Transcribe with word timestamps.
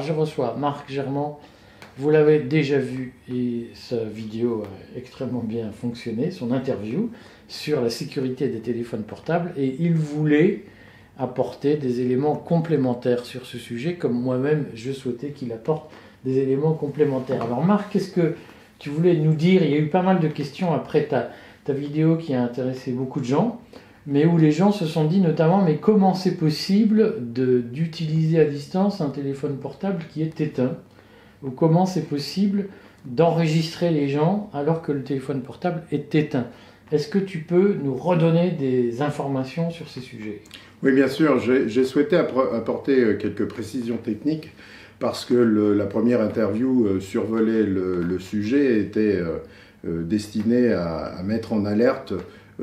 Je 0.00 0.12
reçois 0.12 0.54
Marc 0.58 0.90
Germain. 0.90 1.32
Vous 1.96 2.10
l'avez 2.10 2.38
déjà 2.38 2.78
vu 2.78 3.14
et 3.32 3.70
sa 3.74 4.04
vidéo 4.04 4.62
a 4.62 4.98
extrêmement 4.98 5.42
bien 5.42 5.72
fonctionné, 5.72 6.30
son 6.30 6.52
interview 6.52 7.10
sur 7.48 7.80
la 7.80 7.90
sécurité 7.90 8.48
des 8.48 8.60
téléphones 8.60 9.02
portables 9.02 9.52
et 9.56 9.76
il 9.80 9.94
voulait 9.94 10.64
apporter 11.18 11.76
des 11.76 12.00
éléments 12.00 12.36
complémentaires 12.36 13.24
sur 13.24 13.46
ce 13.46 13.58
sujet 13.58 13.94
comme 13.94 14.12
moi-même 14.12 14.66
je 14.74 14.92
souhaitais 14.92 15.30
qu'il 15.30 15.52
apporte 15.52 15.90
des 16.24 16.38
éléments 16.38 16.74
complémentaires. 16.74 17.42
Alors 17.42 17.64
Marc, 17.64 17.92
qu'est-ce 17.92 18.12
que 18.12 18.36
tu 18.78 18.90
voulais 18.90 19.16
nous 19.16 19.34
dire? 19.34 19.64
Il 19.64 19.70
y 19.70 19.74
a 19.74 19.78
eu 19.78 19.88
pas 19.88 20.02
mal 20.02 20.20
de 20.20 20.28
questions 20.28 20.72
après 20.72 21.08
ta 21.08 21.72
vidéo 21.72 22.16
qui 22.16 22.34
a 22.34 22.42
intéressé 22.42 22.92
beaucoup 22.92 23.20
de 23.20 23.26
gens 23.26 23.60
mais 24.08 24.24
où 24.24 24.38
les 24.38 24.50
gens 24.50 24.72
se 24.72 24.86
sont 24.86 25.04
dit 25.04 25.20
notamment 25.20 25.62
mais 25.62 25.76
comment 25.76 26.14
c'est 26.14 26.36
possible 26.36 27.14
d'utiliser 27.20 28.40
à 28.40 28.46
distance 28.46 29.02
un 29.02 29.10
téléphone 29.10 29.58
portable 29.58 30.02
qui 30.10 30.22
est 30.22 30.40
éteint? 30.40 30.78
Ou 31.42 31.50
comment 31.50 31.86
c'est 31.86 32.08
possible 32.08 32.68
d'enregistrer 33.04 33.90
les 33.90 34.08
gens 34.08 34.50
alors 34.54 34.82
que 34.82 34.92
le 34.92 35.04
téléphone 35.04 35.42
portable 35.42 35.84
est 35.92 36.14
éteint? 36.14 36.46
Est-ce 36.90 37.08
que 37.08 37.18
tu 37.18 37.40
peux 37.40 37.76
nous 37.84 37.94
redonner 37.94 38.50
des 38.50 39.02
informations 39.02 39.70
sur 39.70 39.88
ces 39.88 40.00
sujets? 40.00 40.40
Oui, 40.82 40.92
bien 40.92 41.08
sûr. 41.08 41.38
J'ai 41.38 41.84
souhaité 41.84 42.16
apporter 42.16 43.04
euh, 43.04 43.14
quelques 43.14 43.46
précisions 43.46 43.98
techniques 43.98 44.54
parce 44.98 45.26
que 45.26 45.34
la 45.34 45.84
première 45.84 46.22
interview 46.22 46.86
euh, 46.86 47.00
survolait 47.00 47.62
le, 47.62 48.18
sujet 48.18 48.80
était 48.80 49.20
euh, 49.84 50.02
destinée 50.02 50.72
à, 50.72 51.20
mettre 51.24 51.52
en 51.52 51.66
alerte 51.66 52.14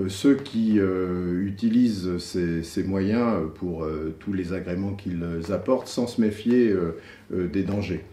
ceux 0.07 0.35
qui 0.35 0.77
utilisent 0.77 2.17
ces, 2.17 2.83
moyens 2.83 3.49
pour 3.55 3.87
tous 4.19 4.33
les 4.33 4.53
agréments 4.53 4.93
qu'ils 4.93 5.23
apportent 5.51 5.87
sans 5.87 6.07
se 6.07 6.19
méfier 6.19 6.73
des 7.31 7.63
dangers. 7.63 8.03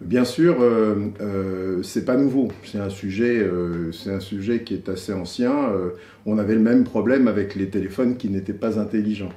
Bien 0.00 0.24
sûr, 0.24 0.60
euh, 0.60 0.96
euh, 1.20 1.82
c'est 1.82 2.04
pas 2.04 2.16
nouveau. 2.16 2.48
C'est 2.64 2.78
un 2.78 2.90
sujet, 2.90 3.38
euh, 3.38 3.92
c'est 3.92 4.12
un 4.12 4.20
sujet 4.20 4.62
qui 4.62 4.74
est 4.74 4.88
assez 4.88 5.12
ancien. 5.12 5.70
Euh, 5.70 5.90
on 6.26 6.38
avait 6.38 6.54
le 6.54 6.60
même 6.60 6.84
problème 6.84 7.28
avec 7.28 7.54
les 7.54 7.68
téléphones 7.68 8.16
qui 8.16 8.28
n'étaient 8.28 8.52
pas 8.52 8.78
intelligents. 8.78 9.32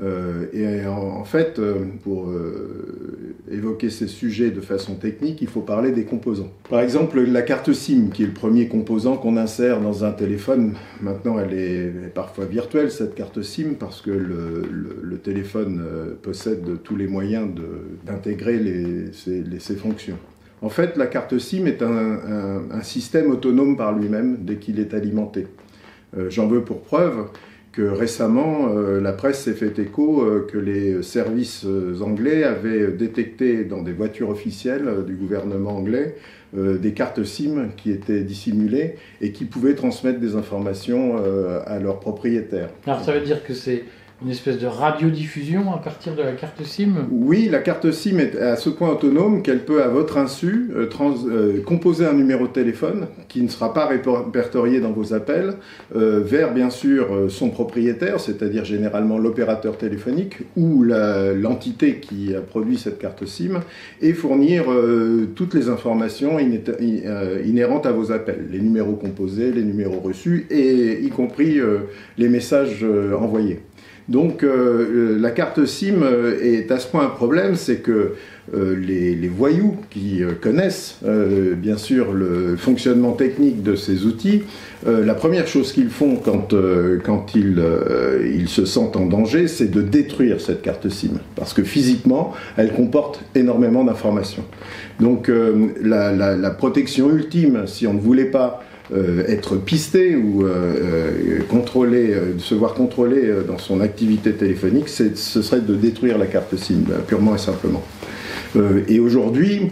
Euh, 0.00 0.46
et 0.52 0.86
en, 0.86 1.24
fait, 1.24 1.58
euh, 1.58 1.84
pour 2.04 2.28
euh, 2.28 3.34
évoquer 3.50 3.90
ces 3.90 4.06
sujets 4.06 4.50
de 4.50 4.60
façon 4.60 4.94
technique, 4.94 5.42
il 5.42 5.48
faut 5.48 5.60
parler 5.60 5.90
des 5.90 6.04
composants. 6.04 6.52
Par 6.70 6.80
exemple, 6.80 7.20
la 7.20 7.42
carte 7.42 7.72
SIM, 7.72 8.10
qui 8.12 8.22
est 8.22 8.26
le 8.26 8.32
premier 8.32 8.68
composant 8.68 9.16
qu'on 9.16 9.36
insère 9.36 9.80
dans 9.80 10.04
un 10.04 10.12
téléphone. 10.12 10.74
Maintenant, 11.00 11.38
elle 11.38 11.52
est 11.52 12.14
parfois 12.14 12.44
virtuelle, 12.44 12.90
cette 12.90 13.14
carte 13.14 13.42
SIM, 13.42 13.74
parce 13.78 14.00
que 14.00 14.10
le, 14.10 15.18
téléphone 15.24 15.84
possède 16.22 16.80
tous 16.84 16.94
les 16.94 17.08
moyens 17.08 17.48
d'intégrer 18.06 19.10
ces 19.12 19.74
fonctions. 19.74 20.16
En 20.62 20.68
fait, 20.68 20.96
la 20.96 21.06
carte 21.06 21.38
SIM 21.38 21.66
est 21.66 21.82
un, 21.82 22.82
système 22.82 23.30
autonome 23.30 23.76
par 23.76 23.92
lui-même 23.92 24.38
dès 24.40 24.56
qu'il 24.56 24.78
est 24.78 24.94
alimenté. 24.94 25.46
Euh, 26.16 26.30
J'en 26.30 26.46
veux 26.46 26.62
pour 26.62 26.82
preuve 26.82 27.26
récemment, 27.76 28.68
euh, 28.70 29.00
la 29.00 29.12
presse 29.12 29.42
s'est 29.42 29.52
fait 29.52 29.78
écho 29.78 30.22
euh, 30.22 30.46
que 30.50 30.58
les 30.58 31.02
services 31.02 31.64
euh, 31.64 32.00
anglais 32.00 32.44
avaient 32.44 32.88
détecté 32.88 33.64
dans 33.64 33.82
des 33.82 33.92
voitures 33.92 34.30
officielles 34.30 35.04
du 35.06 35.14
gouvernement 35.14 35.76
anglais 35.76 36.16
des 36.54 36.94
cartes 36.94 37.24
SIM 37.24 37.72
qui 37.76 37.90
étaient 37.90 38.22
dissimulées 38.22 38.94
et 39.20 39.32
qui 39.32 39.44
pouvaient 39.44 39.74
transmettre 39.74 40.18
des 40.18 40.34
informations 40.34 41.16
à 41.66 41.78
leurs 41.78 42.00
propriétaires. 42.00 42.70
Alors 42.86 43.04
ça 43.04 43.12
veut 43.12 43.20
dire 43.20 43.44
que 43.44 43.52
c'est 43.52 43.84
une 44.22 44.30
espèce 44.30 44.58
de 44.58 44.66
radiodiffusion 44.66 45.72
à 45.72 45.78
partir 45.78 46.16
de 46.16 46.22
la 46.22 46.32
carte 46.32 46.64
SIM 46.64 47.06
Oui, 47.10 47.48
la 47.48 47.60
carte 47.60 47.92
SIM 47.92 48.18
est 48.18 48.36
à 48.36 48.56
ce 48.56 48.68
point 48.68 48.90
autonome 48.90 49.42
qu'elle 49.42 49.64
peut, 49.64 49.82
à 49.82 49.88
votre 49.88 50.16
insu, 50.18 50.70
euh, 50.74 50.86
trans, 50.86 51.14
euh, 51.28 51.62
composer 51.62 52.04
un 52.04 52.14
numéro 52.14 52.48
de 52.48 52.52
téléphone 52.52 53.06
qui 53.28 53.42
ne 53.42 53.48
sera 53.48 53.72
pas 53.72 53.86
répertorié 53.86 54.80
dans 54.80 54.90
vos 54.90 55.14
appels 55.14 55.54
euh, 55.94 56.20
vers, 56.20 56.52
bien 56.52 56.70
sûr, 56.70 57.26
son 57.28 57.50
propriétaire, 57.50 58.18
c'est-à-dire 58.18 58.64
généralement 58.64 59.18
l'opérateur 59.18 59.78
téléphonique 59.78 60.38
ou 60.56 60.82
l'entité 60.82 62.00
qui 62.00 62.34
a 62.34 62.40
produit 62.40 62.76
cette 62.76 62.98
carte 62.98 63.24
SIM, 63.24 63.60
et 64.00 64.12
fournir 64.12 64.64
toutes 65.34 65.54
les 65.54 65.68
informations 65.68 66.38
inhérentes 66.38 67.86
à 67.86 67.92
vos 67.92 68.12
appels, 68.12 68.48
les 68.50 68.60
numéros 68.60 68.94
composés, 68.94 69.52
les 69.52 69.62
numéros 69.62 70.00
reçus, 70.00 70.46
et 70.50 71.00
y 71.02 71.08
compris 71.10 71.60
les 72.16 72.28
messages 72.28 72.84
envoyés. 73.18 73.60
Donc 74.08 74.42
euh, 74.42 74.48
euh, 74.48 75.18
la 75.18 75.30
carte 75.30 75.66
SIM 75.66 76.02
euh, 76.02 76.40
est 76.42 76.70
à 76.70 76.78
ce 76.78 76.86
point 76.86 77.04
un 77.04 77.10
problème, 77.10 77.56
c'est 77.56 77.76
que 77.76 78.14
euh, 78.54 78.74
les, 78.74 79.14
les, 79.14 79.28
voyous 79.28 79.76
qui 79.90 80.22
euh, 80.22 80.30
connaissent 80.40 81.00
bien 81.56 81.76
sûr 81.76 82.12
le 82.12 82.56
fonctionnement 82.56 83.12
technique 83.12 83.62
de 83.62 83.76
ces 83.76 84.06
outils, 84.06 84.42
la 84.86 85.14
première 85.14 85.46
chose 85.46 85.72
qu'ils 85.72 85.90
font 85.90 86.16
quand, 86.16 86.54
quand 87.04 87.34
ils, 87.34 87.60
ils, 88.32 88.48
se 88.48 88.64
sentent 88.64 88.96
en 88.96 89.06
danger, 89.06 89.48
c'est 89.48 89.70
de 89.70 89.82
détruire 89.82 90.40
cette 90.40 90.62
carte 90.62 90.88
SIM, 90.88 91.18
parce 91.34 91.52
que 91.52 91.62
physiquement, 91.62 92.32
elle 92.56 92.72
comporte 92.72 93.20
énormément 93.34 93.84
d'informations. 93.84 94.44
Donc 95.00 95.30
la, 95.82 96.12
la, 96.12 96.36
la 96.36 96.50
protection 96.50 97.10
ultime, 97.10 97.66
si 97.66 97.86
on 97.88 97.94
ne 97.94 98.00
voulait 98.00 98.30
pas 98.30 98.62
euh, 98.90 99.22
être 99.28 99.56
pisté 99.56 100.16
ou 100.16 100.44
euh, 100.44 100.48
euh 100.48 101.40
contrôlé, 101.48 102.14
se 102.38 102.54
voir 102.54 102.72
contrôlé 102.72 103.30
dans 103.46 103.58
son 103.58 103.80
activité 103.80 104.32
téléphonique, 104.32 104.88
ce 104.88 105.14
serait 105.14 105.60
de 105.60 105.74
détruire 105.74 106.16
la 106.16 106.26
carte 106.26 106.56
SIM, 106.56 106.84
purement 107.06 107.34
et 107.34 107.38
simplement. 107.38 107.82
et 108.88 108.98
aujourd'hui, 108.98 109.70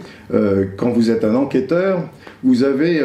quand 0.76 0.90
vous 0.90 1.10
êtes 1.10 1.24
un 1.24 1.34
enquêteur, 1.34 2.02
vous 2.44 2.62
avez, 2.62 3.02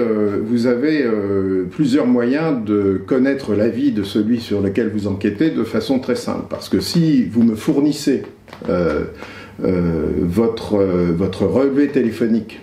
plusieurs 1.72 2.08
moyens 2.08 2.64
de 2.66 3.02
connaître 3.06 3.56
la 3.56 3.70
vie 3.70 3.92
de 3.92 4.04
celui 4.04 4.40
sur 4.40 4.62
lequel 4.62 4.90
vous 4.90 5.08
enquêtez 5.08 5.50
de 5.50 5.64
façon 5.64 6.00
très 6.00 6.16
simple. 6.16 6.46
Parce 6.50 6.70
que 6.70 6.80
si 6.80 7.24
vous 7.24 7.44
me 7.44 7.56
fournissez 7.56 8.24
votre 9.60 11.46
relevé 11.46 11.88
téléphonique, 11.88 12.60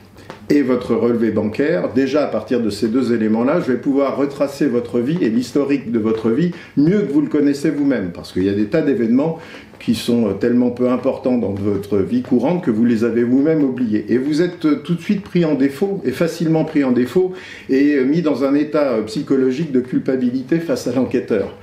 et 0.51 0.63
votre 0.63 0.95
relevé 0.95 1.31
bancaire, 1.31 1.93
déjà 1.95 2.25
à 2.25 2.27
partir 2.27 2.61
de 2.61 2.71
ces 2.71 2.89
deux 2.89 3.13
éléments-là, 3.13 3.61
je 3.61 3.73
vais 3.73 3.79
pouvoir 3.79 4.17
retracer 4.17 4.67
votre 4.67 4.99
vie 5.01 5.19
et 5.21 5.29
l'historique 5.29 5.93
de 5.93 5.99
votre 5.99 6.31
vie 6.31 6.53
mieux 6.77 7.01
que 7.01 7.13
vous 7.13 7.21
le 7.21 7.29
connaissez 7.29 7.71
vous-même, 7.71 8.11
parce 8.13 8.33
qu'il 8.33 8.45
y 8.45 8.49
a 8.49 8.55
des 8.55 8.67
tas 8.67 8.83
d'événements 8.83 9.39
qui 9.79 9.95
sont 9.95 10.35
tellement 10.35 10.71
peu 10.71 10.89
importants 10.89 11.39
dans 11.39 11.53
votre 11.53 11.99
vie 11.99 12.23
courante 12.23 12.65
que 12.65 12.71
vous 12.71 12.85
les 12.85 13.05
avez 13.05 13.23
vous-même 13.23 13.63
oubliés. 13.63 14.07
Et 14.09 14.19
vous 14.19 14.43
êtes 14.43 14.83
tout 14.83 14.95
de 14.95 15.01
suite 15.01 15.23
pris 15.23 15.45
en 15.45 15.55
défaut, 15.55 16.01
et 16.05 16.11
facilement 16.11 16.65
pris 16.65 16.83
en 16.83 16.93
défaut, 16.93 17.33
et 17.69 18.03
mis 18.05 18.23
dans 18.23 18.45
un 18.45 18.55
état 18.55 18.97
psychologique 19.07 19.71
de 19.71 19.81
culpabilité 19.81 20.59
face 20.59 20.87
à 20.89 20.93
l'enquêteur. 20.93 21.55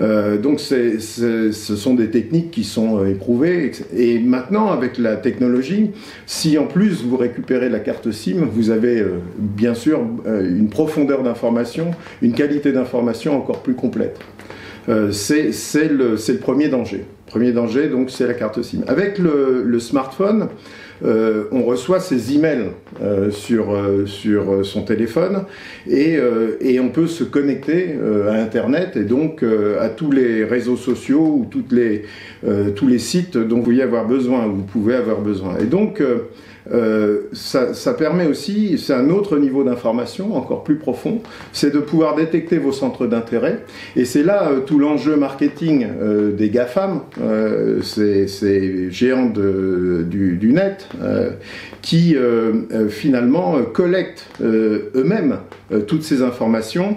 Euh, 0.00 0.38
donc 0.38 0.60
ce 0.60 1.50
sont 1.50 1.94
des 1.94 2.10
techniques 2.10 2.50
qui 2.50 2.64
sont 2.64 2.98
euh, 2.98 3.10
éprouvées. 3.10 3.72
Et 3.96 4.18
maintenant, 4.18 4.70
avec 4.70 4.98
la 4.98 5.16
technologie, 5.16 5.90
si 6.26 6.58
en 6.58 6.66
plus 6.66 7.04
vous 7.04 7.16
récupérez 7.16 7.68
la 7.68 7.80
carte 7.80 8.10
SIM, 8.10 8.46
vous 8.52 8.70
avez 8.70 9.00
euh, 9.00 9.18
bien 9.36 9.74
sûr 9.74 10.00
une 10.26 10.68
profondeur 10.68 11.22
d'information, 11.22 11.90
une 12.22 12.32
qualité 12.32 12.72
d'information 12.72 13.36
encore 13.36 13.62
plus 13.62 13.74
complète. 13.74 14.18
C'est, 15.12 15.52
le, 15.88 16.16
premier 16.40 16.68
danger. 16.68 17.04
Premier 17.26 17.52
danger, 17.52 17.88
donc, 17.88 18.10
c'est 18.10 18.26
la 18.26 18.34
carte 18.34 18.60
SIM. 18.62 18.80
Avec 18.88 19.18
le 19.18 19.78
smartphone, 19.78 20.48
euh, 21.04 21.44
on 21.50 21.62
reçoit 21.62 22.00
ses 22.00 22.34
emails 22.34 22.70
euh, 23.02 23.30
sur, 23.30 23.72
euh, 23.72 24.06
sur 24.06 24.64
son 24.64 24.82
téléphone 24.82 25.44
et, 25.88 26.16
euh, 26.16 26.56
et, 26.60 26.78
on 26.80 26.90
peut 26.90 27.06
se 27.06 27.24
connecter 27.24 27.96
euh, 28.00 28.30
à 28.30 28.36
Internet 28.36 28.96
et 28.96 29.04
donc 29.04 29.42
à 29.42 29.88
tous 29.88 30.10
les 30.10 30.44
réseaux 30.44 30.76
sociaux 30.76 31.38
ou 31.40 31.46
toutes 31.50 31.72
les, 31.72 32.04
tous 32.76 32.86
les 32.86 32.98
sites 32.98 33.36
dont 33.36 33.56
vous 33.56 33.62
pouvez 33.62 33.82
avoir 33.82 34.06
besoin, 34.06 34.46
vous 34.46 34.62
pouvez 34.62 34.94
avoir 34.94 35.20
besoin. 35.20 35.56
Et 35.60 35.64
donc, 35.64 36.02
euh, 36.72 37.28
ça, 37.32 37.94
permet 37.94 38.26
aussi, 38.26 38.78
c'est 38.78 38.94
un 38.94 39.10
autre 39.10 39.38
niveau 39.38 39.64
d'information 39.64 40.36
encore 40.36 40.64
plus 40.64 40.76
profond, 40.76 41.20
c'est 41.52 41.72
de 41.72 41.78
pouvoir 41.78 42.14
détecter 42.14 42.58
vos 42.58 42.72
centres 42.72 43.06
d'intérêt. 43.06 43.64
Et 43.96 44.04
c'est 44.04 44.22
là 44.22 44.48
euh, 44.48 44.60
tout 44.60 44.78
l'enjeu 44.78 45.16
marketing 45.16 45.86
euh, 46.00 46.32
des 46.32 46.48
GAFAM, 46.48 47.00
ces, 47.82 48.90
géants 48.90 49.26
du, 49.26 50.52
net, 50.52 50.88
qui 51.82 52.16
finalement 52.88 53.62
collectent 53.72 54.26
eux-mêmes 54.42 55.38
toutes 55.86 56.02
ces 56.02 56.22
informations 56.22 56.96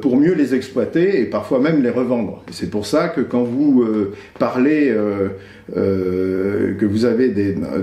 pour 0.00 0.16
mieux 0.16 0.34
les 0.34 0.54
exploiter 0.54 1.20
et 1.20 1.24
parfois 1.24 1.58
même 1.58 1.82
les 1.82 1.90
revendre. 1.90 2.42
C'est 2.50 2.70
pour 2.70 2.86
ça 2.86 3.08
que 3.08 3.20
quand 3.20 3.42
vous 3.42 3.84
parlez 4.38 4.94
euh, 5.76 6.74
que 6.74 6.84
vous 6.84 7.04
avez 7.04 7.32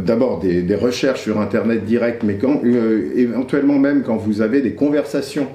d'abord 0.06 0.40
des, 0.40 0.76
recherches 0.76 1.24
sur 1.24 1.40
Internet 1.40 1.86
direct, 1.86 2.24
mais 2.24 2.38
euh, 2.44 3.12
éventuellement 3.16 3.80
même 3.80 4.04
quand 4.04 4.18
vous 4.18 4.42
avez 4.42 4.62
des 4.62 4.74
conversations, 4.74 5.48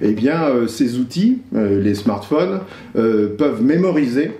eh 0.00 0.14
euh, 0.26 0.66
ces 0.68 0.98
outils, 0.98 1.38
euh, 1.54 1.80
les 1.80 1.94
smartphones, 1.94 2.60
euh, 2.96 3.28
peuvent 3.36 3.62
mémoriser 3.62 4.30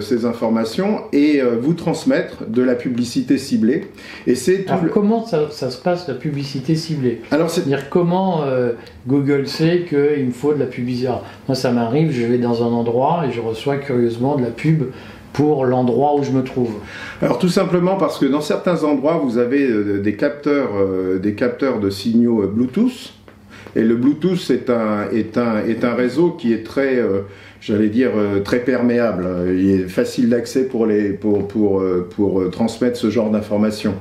ces 0.00 0.24
informations 0.24 1.02
et 1.12 1.40
vous 1.60 1.74
transmettre 1.74 2.44
de 2.48 2.62
la 2.62 2.74
publicité 2.74 3.38
ciblée. 3.38 3.86
Et 4.26 4.34
c'est 4.34 4.68
Alors, 4.68 4.90
comment 4.92 5.24
ça, 5.24 5.48
se 5.50 5.80
passe 5.80 6.08
la 6.08 6.14
publicité 6.14 6.74
ciblée? 6.74 7.20
Alors, 7.30 7.48
c'est 7.48 7.64
dire 7.64 7.88
comment 7.88 8.44
Google 9.06 9.46
sait 9.46 9.84
qu'il 9.88 10.26
me 10.26 10.32
faut 10.32 10.52
de 10.52 10.58
la 10.58 10.66
publicité? 10.66 10.82
moi, 11.48 11.54
ça 11.54 11.70
m'arrive, 11.70 12.12
je 12.12 12.26
vais 12.26 12.38
dans 12.38 12.62
un 12.62 12.72
endroit 12.72 13.24
et 13.28 13.32
je 13.32 13.40
reçois 13.40 13.76
curieusement 13.76 14.36
de 14.36 14.42
la 14.42 14.50
pub 14.50 14.84
pour 15.32 15.64
l'endroit 15.64 16.14
où 16.16 16.22
je 16.22 16.30
me 16.30 16.42
trouve 16.42 16.74
Alors 17.20 17.38
tout 17.38 17.48
simplement 17.48 17.96
parce 17.96 18.18
que 18.18 18.26
dans 18.26 18.40
certains 18.40 18.84
endroits, 18.84 19.20
vous 19.24 19.38
avez 19.38 19.66
euh, 19.66 20.00
des 20.00 20.14
capteurs, 20.14 20.70
euh, 20.76 21.18
des 21.18 21.34
capteurs 21.34 21.80
de 21.80 21.90
signaux 21.90 22.42
euh, 22.42 22.46
Bluetooth. 22.46 23.14
Et 23.74 23.82
le 23.82 23.96
Bluetooth 23.96 24.50
est 24.50 24.68
un, 24.68 25.08
est 25.10 25.38
un, 25.38 25.64
est 25.64 25.84
un 25.84 25.94
réseau 25.94 26.32
qui 26.32 26.52
est 26.52 26.62
très, 26.62 27.02
j'allais 27.62 27.88
dire, 27.88 28.10
euh, 28.16 28.40
très 28.40 28.58
perméable. 28.58 29.26
Il 29.48 29.70
est 29.70 29.88
facile 29.88 30.28
d'accès 30.28 30.64
pour, 30.64 30.84
les, 30.84 31.10
pour, 31.10 31.46
pour, 31.46 31.80
euh, 31.80 32.08
pour 32.14 32.40
euh, 32.40 32.50
transmettre 32.50 32.96
ce 32.96 33.08
genre 33.08 33.30
d'informations. 33.30 33.94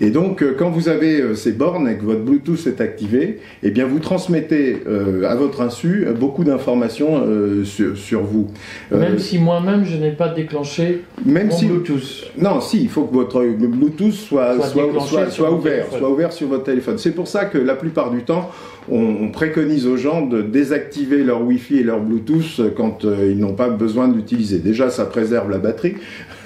Et 0.00 0.10
donc, 0.10 0.44
quand 0.58 0.70
vous 0.70 0.88
avez 0.88 1.36
ces 1.36 1.52
bornes 1.52 1.88
et 1.88 1.96
que 1.96 2.04
votre 2.04 2.22
Bluetooth 2.22 2.66
est 2.66 2.80
activé, 2.80 3.38
eh 3.62 3.70
bien, 3.70 3.86
vous 3.86 4.00
transmettez 4.00 4.82
à 5.26 5.34
votre 5.36 5.60
insu 5.60 6.06
beaucoup 6.18 6.42
d'informations 6.42 7.24
sur, 7.64 7.96
sur, 7.96 8.22
vous. 8.22 8.48
Même 8.90 9.18
si 9.18 9.38
moi-même, 9.38 9.84
je 9.84 9.96
n'ai 9.96 10.10
pas 10.10 10.28
déclenché 10.28 11.02
même 11.24 11.48
mon 11.48 11.58
Bluetooth. 11.58 12.30
Non, 12.36 12.60
si, 12.60 12.82
il 12.82 12.88
faut 12.88 13.04
que 13.04 13.14
votre 13.14 13.44
Bluetooth 13.44 14.12
soit, 14.12 14.54
soit, 14.60 15.30
soit, 15.30 15.52
ouvert, 15.52 15.86
soit 15.86 16.10
ouvert 16.10 16.32
sur 16.32 16.48
votre 16.48 16.64
téléphone. 16.64 16.98
C'est 16.98 17.14
pour 17.14 17.28
ça 17.28 17.44
que 17.44 17.58
la 17.58 17.76
plupart 17.76 18.10
du 18.10 18.22
temps, 18.22 18.50
on, 18.90 19.28
préconise 19.28 19.86
aux 19.86 19.96
gens 19.96 20.26
de 20.26 20.42
désactiver 20.42 21.24
leur 21.24 21.42
Wi-Fi 21.42 21.78
et 21.78 21.82
leur 21.82 22.00
Bluetooth 22.00 22.74
quand 22.76 23.03
euh, 23.04 23.30
ils 23.30 23.38
n'ont 23.38 23.54
pas 23.54 23.68
besoin 23.68 24.08
de 24.08 24.16
l'utiliser. 24.16 24.58
Déjà, 24.58 24.90
ça 24.90 25.04
préserve 25.04 25.50
la 25.50 25.58
batterie 25.58 25.96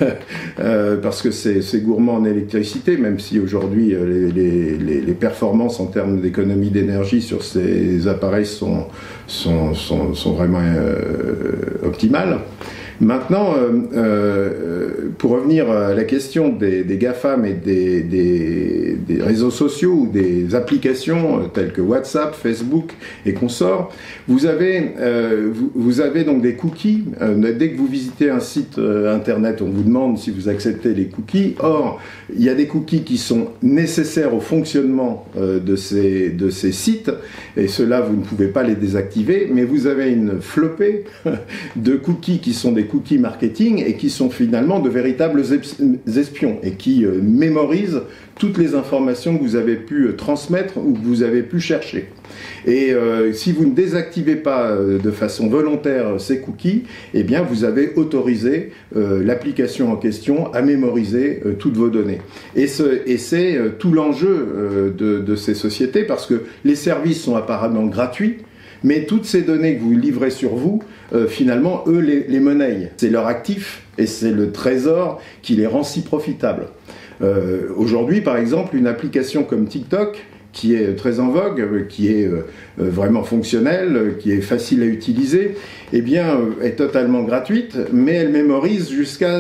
euh, 0.61 0.97
parce 0.97 1.23
que 1.23 1.31
c'est 1.31 1.81
gourmand 1.81 2.15
en 2.15 2.25
électricité, 2.25 2.97
même 2.97 3.19
si 3.19 3.39
aujourd'hui 3.41 3.95
euh, 3.95 4.31
les, 4.35 5.15
performances 5.19 5.81
en 5.81 5.87
termes 5.87 6.21
d'économie 6.21 6.71
d'énergie 6.71 7.21
sur 7.21 7.43
ces 7.43 8.07
appareils 8.07 8.47
sont, 8.47 8.87
vraiment 10.27 10.63
optimales. 11.83 12.39
Maintenant, 13.01 13.55
euh, 13.55 13.71
euh, 13.95 14.89
pour 15.19 15.31
revenir 15.31 15.71
à 15.71 15.95
la 15.95 16.03
question 16.03 16.49
des, 16.49 16.85
GAFAM 16.85 17.45
et 17.45 17.53
des, 17.53 18.99
réseaux 19.21 19.51
sociaux 19.51 19.93
ou 19.93 20.07
des 20.09 20.55
applications 20.57 21.39
euh, 21.39 21.43
telles 21.53 21.73
que 21.73 21.81
WhatsApp, 21.81 22.35
Facebook 22.35 22.93
et 23.25 23.35
consorts, 23.35 23.93
vous 24.27 24.47
avez, 24.47 24.95
donc 26.25 26.43
des 26.43 26.55
cookies. 26.55 27.05
dès 27.37 27.71
que 27.71 27.77
vous 27.77 27.87
visitez 27.87 28.31
un 28.31 28.41
site 28.41 28.79
internet, 28.79 29.63
on 29.63 29.71
vous 29.71 29.83
demande 29.83 30.19
si 30.19 30.31
vous 30.31 30.49
acceptez 30.49 30.93
les 30.93 31.07
cookies. 31.07 31.55
Or, 31.61 32.01
il 32.35 32.43
y 32.43 32.49
a 32.49 32.55
des 32.55 32.67
cookies 32.67 33.03
qui 33.03 33.17
sont 33.17 33.49
nécessaires 33.63 34.35
au 34.35 34.41
fonctionnement 34.41 35.27
de, 35.37 35.77
ces, 35.77 36.31
de 36.31 36.51
ces 36.51 36.73
sites 36.73 37.11
et 37.57 37.69
cela, 37.69 38.01
vous 38.01 38.17
ne 38.17 38.23
pouvez 38.23 38.49
pas 38.49 38.63
les 38.63 38.75
désactiver, 38.75 39.49
mais 39.53 39.65
vous 39.65 39.87
avez 39.87 40.11
une 40.11 40.41
flopée 40.41 41.05
de 41.77 41.97
cookies 41.97 42.41
qui 42.41 42.53
sont 42.53 42.73
des 42.73 42.88
cookies 42.89 43.19
marketing 43.19 43.85
et 43.87 43.95
qui 43.95 44.11
sont 44.11 44.31
finalement 44.31 44.81
de 44.81 44.89
véritables 44.89 45.43
espions 46.17 46.59
et 46.63 46.73
qui 46.73 47.05
euh, 47.05 47.21
mémorisent 47.23 48.03
toutes 48.39 48.59
les 48.59 48.75
informations 48.75 49.37
que 49.37 49.43
vous 49.43 49.57
avez 49.57 49.77
pu 49.77 50.07
euh, 50.07 50.17
transmettre 50.17 50.79
ou 50.79 50.93
que 50.93 51.05
vous 51.05 51.23
avez 51.23 51.43
pu 51.43 51.61
chercher. 51.61 52.09
Et 52.67 52.93
euh, 52.93 53.33
si 53.33 53.53
vous 53.53 53.67
ne 53.67 53.75
désactivez 53.75 54.37
pas 54.37 54.77
de 54.77 55.11
façon 55.11 55.49
volontaire 55.49 56.21
ces 56.21 56.41
cookies, 56.41 56.85
eh 57.15 57.23
bien 57.23 57.43
vous 57.43 57.65
avez 57.65 57.95
autorisé 57.95 58.73
l'application 58.95 59.93
en 59.93 59.97
question 59.97 60.53
à 60.53 60.63
mémoriser 60.63 61.43
toutes 61.59 61.77
vos 61.77 61.89
données. 61.89 62.19
Et, 62.57 62.67
c'est 62.67 63.59
tout 63.79 63.93
l'enjeu 63.93 64.93
de, 64.97 65.21
de, 65.21 65.37
ces 65.37 65.55
sociétés 65.55 66.05
parce 66.05 66.27
que 66.27 66.43
les 66.65 66.75
services 66.75 67.23
sont 67.23 67.37
apparemment 67.37 67.87
gratuits, 67.87 68.39
mais 68.85 69.05
toutes 69.05 69.25
ces 69.25 69.43
données 69.43 69.77
que 69.77 69.83
vous 69.83 69.93
livrez 69.93 70.31
sur 70.31 70.55
vous, 70.55 70.83
euh, 71.13 71.27
finalement, 71.27 71.85
eux 71.87 72.01
les, 72.01 72.25
les 72.29 72.41
monnaient. 72.41 72.93
C'est 72.97 73.11
leur 73.11 73.27
actif 73.27 73.83
et 73.97 74.07
c'est 74.07 74.33
le 74.33 74.53
trésor 74.53 75.21
qui 75.43 75.55
les 75.55 75.67
rend 75.67 75.83
si 75.83 76.03
profitables. 76.03 76.67
Euh, 77.23 77.69
aujourd'hui, 77.77 78.21
par 78.21 78.37
exemple, 78.37 78.77
une 78.77 78.87
application 78.87 79.43
comme 79.45 79.67
TikTok, 79.67 80.25
qui 80.53 80.75
est 80.75 80.97
très 80.97 81.21
en 81.21 81.29
vogue, 81.29 81.87
qui 81.89 82.09
est 82.09 82.25
euh, 82.25 82.47
vraiment 82.79 83.23
fonctionnelle, 83.23 84.15
qui 84.19 84.33
est 84.33 84.41
facile 84.41 84.83
à 84.83 84.87
utiliser, 84.87 85.57
eh 85.93 86.03
est 86.63 86.77
totalement 86.77 87.23
gratuite, 87.23 87.77
mais 87.93 88.15
elle 88.15 88.31
mémorise 88.31 88.91
jusqu'à 88.91 89.39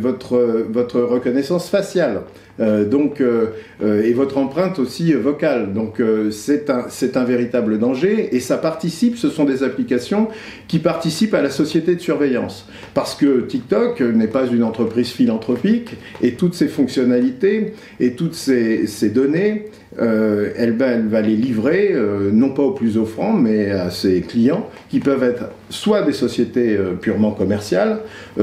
votre 0.00 1.00
reconnaissance 1.00 1.68
faciale. 1.68 2.22
Euh, 2.58 2.84
donc, 2.84 3.20
euh, 3.20 3.48
euh, 3.82 4.02
et 4.02 4.12
votre 4.12 4.38
empreinte 4.38 4.78
aussi 4.78 5.12
vocale. 5.12 5.72
Donc 5.72 6.00
c'est 6.30 6.70
un, 6.70 6.86
un 7.14 7.24
véritable 7.24 7.78
danger 7.78 8.34
et 8.34 8.40
ça 8.40 8.56
participe, 8.56 9.16
ce 9.16 9.28
sont 9.28 9.44
des 9.44 9.62
applications 9.62 10.28
qui 10.68 10.78
participent 10.78 11.34
à 11.34 11.42
la 11.42 11.50
société 11.50 11.94
de 11.94 12.00
surveillance. 12.00 12.68
Parce 12.94 13.14
que 13.14 13.40
TikTok 13.42 14.00
n'est 14.00 14.26
pas 14.26 14.46
une 14.46 14.62
entreprise 14.62 15.10
philanthropique 15.10 15.96
et 16.22 16.32
toutes 16.32 16.54
ces 16.54 16.68
fonctionnalités 16.68 17.74
et 18.00 18.12
toutes 18.12 18.34
ces 18.34 19.10
données, 19.14 19.66
elle, 19.98 20.76
va, 20.76 21.20
les 21.20 21.36
livrer, 21.36 21.94
non 22.32 22.50
pas 22.50 22.62
aux 22.62 22.72
plus 22.72 22.98
offrants, 22.98 23.32
mais 23.32 23.70
à 23.70 23.90
ses 23.90 24.20
clients, 24.20 24.68
qui 24.90 25.00
peuvent 25.00 25.22
être 25.22 25.50
soit 25.70 26.02
des 26.02 26.12
sociétés 26.12 26.76
purement 27.00 27.30
commerciales, 27.30 28.00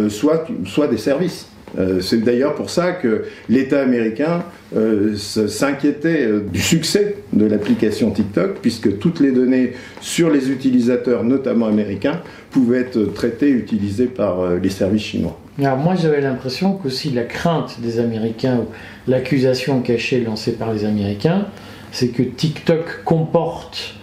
soit, 0.09 0.47
soit 0.65 0.87
des 0.87 0.97
services. 0.97 1.52
Euh, 1.77 2.01
c'est 2.01 2.21
d'ailleurs 2.21 2.55
pour 2.55 2.69
ça 2.69 2.91
que 2.91 3.25
l'État 3.49 3.81
américain 3.81 4.43
euh, 4.75 5.15
s'inquiétait 5.15 6.25
euh, 6.25 6.41
du 6.41 6.61
succès 6.61 7.17
de 7.33 7.45
l'application 7.45 8.11
TikTok, 8.11 8.59
puisque 8.61 8.99
toutes 8.99 9.19
les 9.19 9.31
données 9.31 9.73
sur 10.01 10.29
les 10.29 10.51
utilisateurs, 10.51 11.23
notamment 11.23 11.65
américains, 11.65 12.21
pouvaient 12.51 12.81
être 12.81 13.13
traitées 13.13 13.49
utilisées 13.49 14.05
par 14.05 14.57
les 14.61 14.69
services 14.69 15.03
chinois. 15.03 15.39
Alors 15.59 15.77
moi 15.77 15.95
j'avais 15.95 16.21
l'impression 16.21 16.73
qu'aussi 16.73 17.09
la 17.09 17.23
crainte 17.23 17.79
des 17.81 17.99
Américains, 17.99 18.57
ou 18.57 18.65
l'accusation 19.09 19.81
cachée 19.81 20.21
lancée 20.21 20.53
par 20.53 20.71
les 20.71 20.85
Américains, 20.85 21.47
c'est 21.91 22.09
que 22.09 22.21
TikTok 22.21 23.03
comporte 23.03 23.95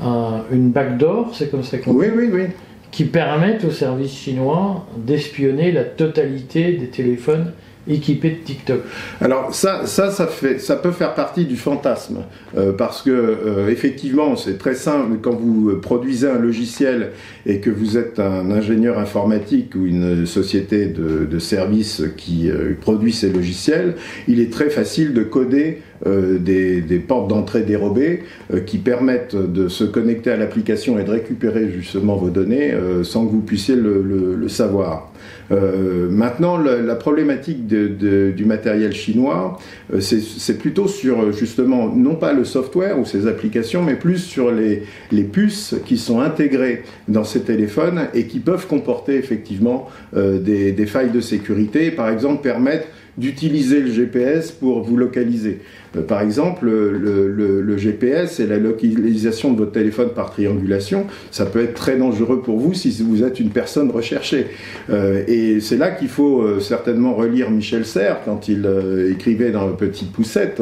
une 0.00 0.70
backdoor, 0.70 1.34
c'est 1.34 1.50
comme 1.50 1.64
ça 1.64 1.76
qu'on 1.78 1.92
dit? 1.92 1.98
Oui, 1.98 2.06
oui, 2.16 2.30
oui 2.32 2.42
qui 2.90 3.04
permettent 3.04 3.64
aux 3.64 3.70
services 3.70 4.16
chinois 4.16 4.86
d'espionner 4.96 5.72
la 5.72 5.84
totalité 5.84 6.72
des 6.72 6.88
téléphones 6.88 7.52
équipés 7.88 8.30
de 8.30 8.44
TikTok. 8.44 8.80
Alors 9.20 9.54
ça, 9.54 9.86
ça, 9.86 10.10
ça, 10.10 10.76
peut 10.76 10.90
faire 10.90 11.14
partie 11.14 11.44
du 11.44 11.56
fantasme, 11.56 12.18
euh, 12.56 12.72
parce 12.72 13.02
que 13.02 13.10
euh, 13.10 13.68
effectivement, 13.68 14.36
c'est 14.36 14.58
très 14.58 14.74
simple 14.74 15.18
quand 15.22 15.34
vous 15.34 15.76
produisez 15.80 16.28
un 16.28 16.38
logiciel 16.38 17.12
et 17.46 17.60
que 17.60 17.70
vous 17.70 17.96
êtes 17.96 18.18
un 18.18 18.50
ingénieur 18.50 18.98
informatique 18.98 19.74
ou 19.74 19.86
une 19.86 20.26
société 20.26 20.86
de, 20.86 21.24
de 21.24 21.38
services 21.38 22.02
qui 22.16 22.50
euh, 22.50 22.74
produit 22.78 23.12
ces 23.12 23.30
logiciels, 23.30 23.94
il 24.26 24.40
est 24.40 24.52
très 24.52 24.70
facile 24.70 25.14
de 25.14 25.22
coder 25.22 25.82
euh, 26.06 26.38
des, 26.38 26.98
portes 26.98 27.28
d'entrée 27.28 27.62
dérobées 27.62 28.22
euh, 28.52 28.60
qui 28.60 28.78
permettent 28.78 29.34
de 29.34 29.68
se 29.68 29.82
connecter 29.82 30.30
à 30.30 30.36
l'application 30.36 30.98
et 30.98 31.04
de 31.04 31.10
récupérer 31.10 31.70
justement 31.70 32.16
vos 32.16 32.28
données 32.30 32.72
euh, 32.72 33.02
sans 33.02 33.26
que 33.26 33.32
vous 33.32 33.40
puissiez 33.40 33.74
le, 33.74 34.48
savoir. 34.48 35.12
maintenant, 35.50 36.56
la, 36.56 36.94
problématique 36.94 37.66
du 37.66 38.44
matériel 38.44 38.92
chinois, 38.92 39.58
c'est 40.00 40.58
plutôt 40.58 40.88
sur 40.88 41.32
justement 41.32 41.94
non 41.94 42.14
pas 42.14 42.32
le 42.32 42.44
software 42.44 42.98
ou 42.98 43.04
ces 43.04 43.26
applications, 43.26 43.82
mais 43.82 43.94
plus 43.94 44.18
sur 44.18 44.50
les, 44.50 44.84
les 45.12 45.24
puces 45.24 45.74
qui 45.84 45.98
sont 45.98 46.20
intégrées 46.20 46.84
dans 47.08 47.24
ces 47.24 47.42
téléphones 47.42 48.08
et 48.14 48.26
qui 48.26 48.38
peuvent 48.40 48.66
comporter 48.66 49.16
effectivement 49.16 49.88
des, 50.14 50.72
des 50.72 50.86
failles 50.86 51.10
de 51.10 51.20
sécurité, 51.20 51.90
par 51.90 52.08
exemple 52.08 52.42
permettre 52.42 52.86
d'utiliser 53.18 53.80
le 53.80 53.90
GPS 53.90 54.52
pour 54.52 54.82
vous 54.82 54.96
localiser. 54.96 55.60
Euh, 55.96 56.02
par 56.02 56.20
exemple, 56.20 56.66
le, 56.66 57.76
GPS 57.76 58.40
et 58.40 58.46
la 58.46 58.58
localisation 58.58 59.52
de 59.52 59.58
votre 59.58 59.72
téléphone 59.72 60.08
par 60.08 60.32
triangulation, 60.32 61.06
ça 61.30 61.46
peut 61.46 61.62
être 61.62 61.74
très 61.74 61.96
dangereux 61.96 62.42
pour 62.42 62.58
vous 62.58 62.74
si 62.74 62.90
vous 63.02 63.22
êtes 63.22 63.38
une 63.38 63.50
personne 63.50 63.90
recherchée. 63.90 64.46
Euh, 64.90 65.22
et 65.28 65.60
c'est 65.60 65.76
là 65.76 65.90
qu'il 65.92 66.08
faut 66.08 66.42
euh, 66.42 66.58
certainement 66.58 67.14
relire 67.14 67.50
Michel 67.50 67.86
Serres 67.86 68.20
quand 68.24 68.48
il 68.48 68.68
écrivait 69.10 69.50
dans 69.50 69.68
Petite 69.68 70.12
Poussette, 70.12 70.60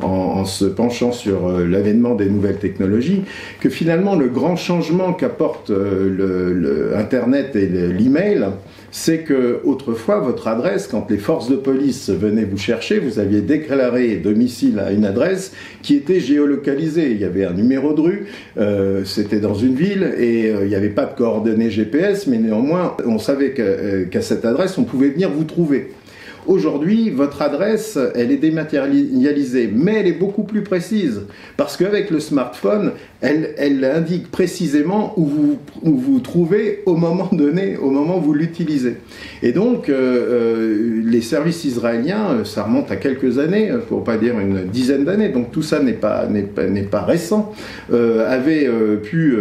en, 0.00 0.44
se 0.44 0.64
penchant 0.64 1.12
sur 1.12 1.48
l'avènement 1.58 2.14
des 2.14 2.26
nouvelles 2.26 2.58
technologies, 2.58 3.22
que 3.60 3.68
finalement 3.68 4.14
le 4.14 4.28
grand 4.28 4.56
changement 4.56 5.12
qu'apporte 5.12 5.70
le, 5.70 6.92
Internet 6.96 7.56
et 7.56 7.66
l'email, 7.66 8.46
c'est 8.92 9.20
que 9.20 9.60
autrefois 9.64 10.20
votre 10.20 10.48
adresse, 10.48 10.86
quand 10.86 11.10
les 11.10 11.16
forces 11.16 11.48
de 11.48 11.56
police 11.56 12.10
venaient 12.10 12.44
vous 12.44 12.58
chercher, 12.58 12.98
vous 12.98 13.18
aviez 13.18 13.40
déclaré 13.40 14.16
domicile 14.22 14.78
à 14.78 14.92
une 14.92 15.04
adresse 15.04 15.52
qui 15.82 15.94
était 15.94 16.20
géolocalisée. 16.20 17.10
Il 17.10 17.20
y 17.20 17.24
avait 17.24 17.44
un 17.44 17.52
numéro 17.52 17.92
de 17.92 18.00
rue, 18.00 18.26
euh, 18.56 19.04
c'était 19.04 19.40
dans 19.40 19.54
une 19.54 19.74
ville 19.74 20.14
et 20.18 20.50
euh, 20.50 20.64
il 20.64 20.68
n'y 20.68 20.74
avait 20.74 20.88
pas 20.88 21.04
de 21.04 21.14
coordonnées 21.14 21.70
GPS, 21.70 22.26
mais 22.26 22.38
néanmoins 22.38 22.96
on 23.04 23.18
savait 23.18 23.52
qu'à 23.52 24.22
cette 24.22 24.44
adresse 24.44 24.78
on 24.78 24.84
pouvait 24.84 25.10
venir 25.10 25.30
vous 25.30 25.44
trouver. 25.44 25.90
Aujourd'hui, 26.44 27.10
votre 27.10 27.40
adresse, 27.40 27.96
elle 28.16 28.32
est 28.32 28.36
dématérialisée, 28.36 29.70
mais 29.72 30.00
elle 30.00 30.08
est 30.08 30.18
beaucoup 30.18 30.42
plus 30.42 30.62
précise, 30.62 31.22
parce 31.56 31.76
qu'avec 31.76 32.10
le 32.10 32.18
smartphone, 32.18 32.92
elle, 33.22 33.84
indique 33.84 34.30
précisément 34.30 35.14
où 35.16 35.24
vous 35.24 35.58
vous, 35.82 36.20
trouvez 36.20 36.82
au 36.86 36.96
moment 36.96 37.28
donné, 37.32 37.76
au 37.76 37.90
moment 37.90 38.18
où 38.18 38.20
vous 38.20 38.34
l'utilisez. 38.34 38.96
Et 39.42 39.52
donc, 39.52 39.88
euh, 39.88 39.94
euh, 39.94 41.02
les 41.04 41.20
services 41.20 41.64
israéliens, 41.64 42.26
euh, 42.30 42.44
ça 42.44 42.64
remonte 42.64 42.90
à 42.90 42.96
quelques 42.96 43.38
années, 43.38 43.70
pour 43.88 44.02
pas 44.02 44.16
dire 44.16 44.38
une 44.40 44.64
dizaine 44.64 45.04
d'années, 45.04 45.28
donc 45.28 45.52
tout 45.52 45.62
ça 45.62 45.80
n'est 45.80 45.92
pas, 45.92 46.26
pas, 46.90 47.02
récent, 47.02 47.52
avaient 47.90 48.68
pu, 49.02 49.36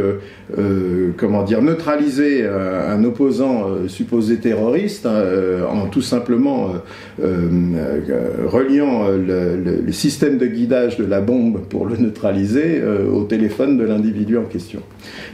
comment 1.18 1.44
dire, 1.44 1.62
neutraliser 1.62 2.46
un 2.46 3.04
opposant 3.04 3.68
supposé 3.88 4.38
terroriste 4.38 5.06
en 5.06 5.88
tout 5.88 6.02
simplement 6.02 6.74
reliant 7.20 9.08
le, 9.10 9.92
système 9.92 10.38
de 10.38 10.46
guidage 10.48 10.98
de 10.98 11.06
la 11.06 11.22
bombe 11.22 11.62
pour 11.70 11.86
le 11.86 11.98
neutraliser 11.98 12.82
au 13.14 13.24
téléphone 13.24 13.71
de 13.78 13.84
l'individu 13.84 14.38
en 14.38 14.44
question. 14.44 14.82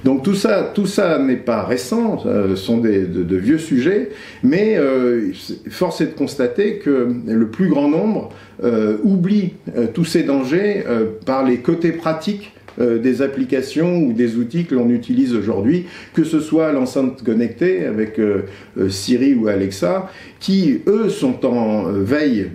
Donc 0.03 0.23
tout 0.23 0.35
ça, 0.35 0.71
tout 0.73 0.85
ça 0.85 1.19
n'est 1.19 1.35
pas 1.37 1.63
récent, 1.63 2.23
ce 2.23 2.55
sont 2.55 2.77
des, 2.77 3.01
de, 3.01 3.35
vieux 3.35 3.57
sujets, 3.57 4.09
mais 4.43 4.77
euh, 4.77 5.31
force 5.69 6.01
est 6.01 6.07
de 6.07 6.13
constater 6.13 6.77
que 6.77 7.07
le 7.25 7.47
plus 7.47 7.69
grand 7.69 7.89
nombre 7.89 8.29
euh, 8.63 8.97
oublie 9.03 9.53
euh, 9.75 9.87
tous 9.93 10.05
ces 10.05 10.23
dangers 10.23 10.83
par 11.25 11.43
les 11.43 11.57
côtés 11.57 11.91
pratiques 11.91 12.53
euh, 12.79 12.99
des 12.99 13.23
applications 13.23 13.97
ou 13.97 14.13
des 14.13 14.35
outils 14.35 14.65
que 14.65 14.75
l'on 14.75 14.89
utilise 14.89 15.33
aujourd'hui, 15.33 15.85
que 16.13 16.23
ce 16.23 16.39
soit 16.39 16.71
l'enceinte 16.71 17.23
connectée 17.23 17.85
avec 17.85 18.19
euh, 18.19 18.43
euh, 18.77 18.89
Siri 18.89 19.33
ou 19.33 19.47
Alexa, 19.47 20.11
qui 20.39 20.81
eux 20.85 21.09
sont 21.09 21.43
en 21.45 21.91
veille 21.91 22.47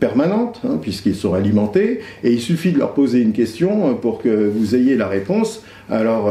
permanente, 0.00 0.60
hein, 0.64 0.78
puisqu'ils 0.80 1.14
sont 1.14 1.32
alimentés, 1.32 2.00
et 2.22 2.32
il 2.32 2.40
suffit 2.40 2.72
de 2.72 2.78
leur 2.78 2.92
poser 2.92 3.20
une 3.20 3.32
question 3.32 3.94
pour 3.94 4.20
que 4.20 4.28
vous 4.28 4.74
ayez 4.74 4.94
la 4.94 5.08
réponse. 5.08 5.64
Alors, 5.90 6.30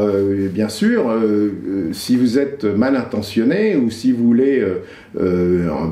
bien 0.52 0.68
sûr, 0.70 1.06
si 1.92 2.16
vous 2.16 2.40
êtes 2.40 2.64
mal 2.64 2.96
intentionné 2.96 3.76
ou 3.76 3.92
si 3.92 4.12
vous 4.12 4.26
voulez 4.26 4.66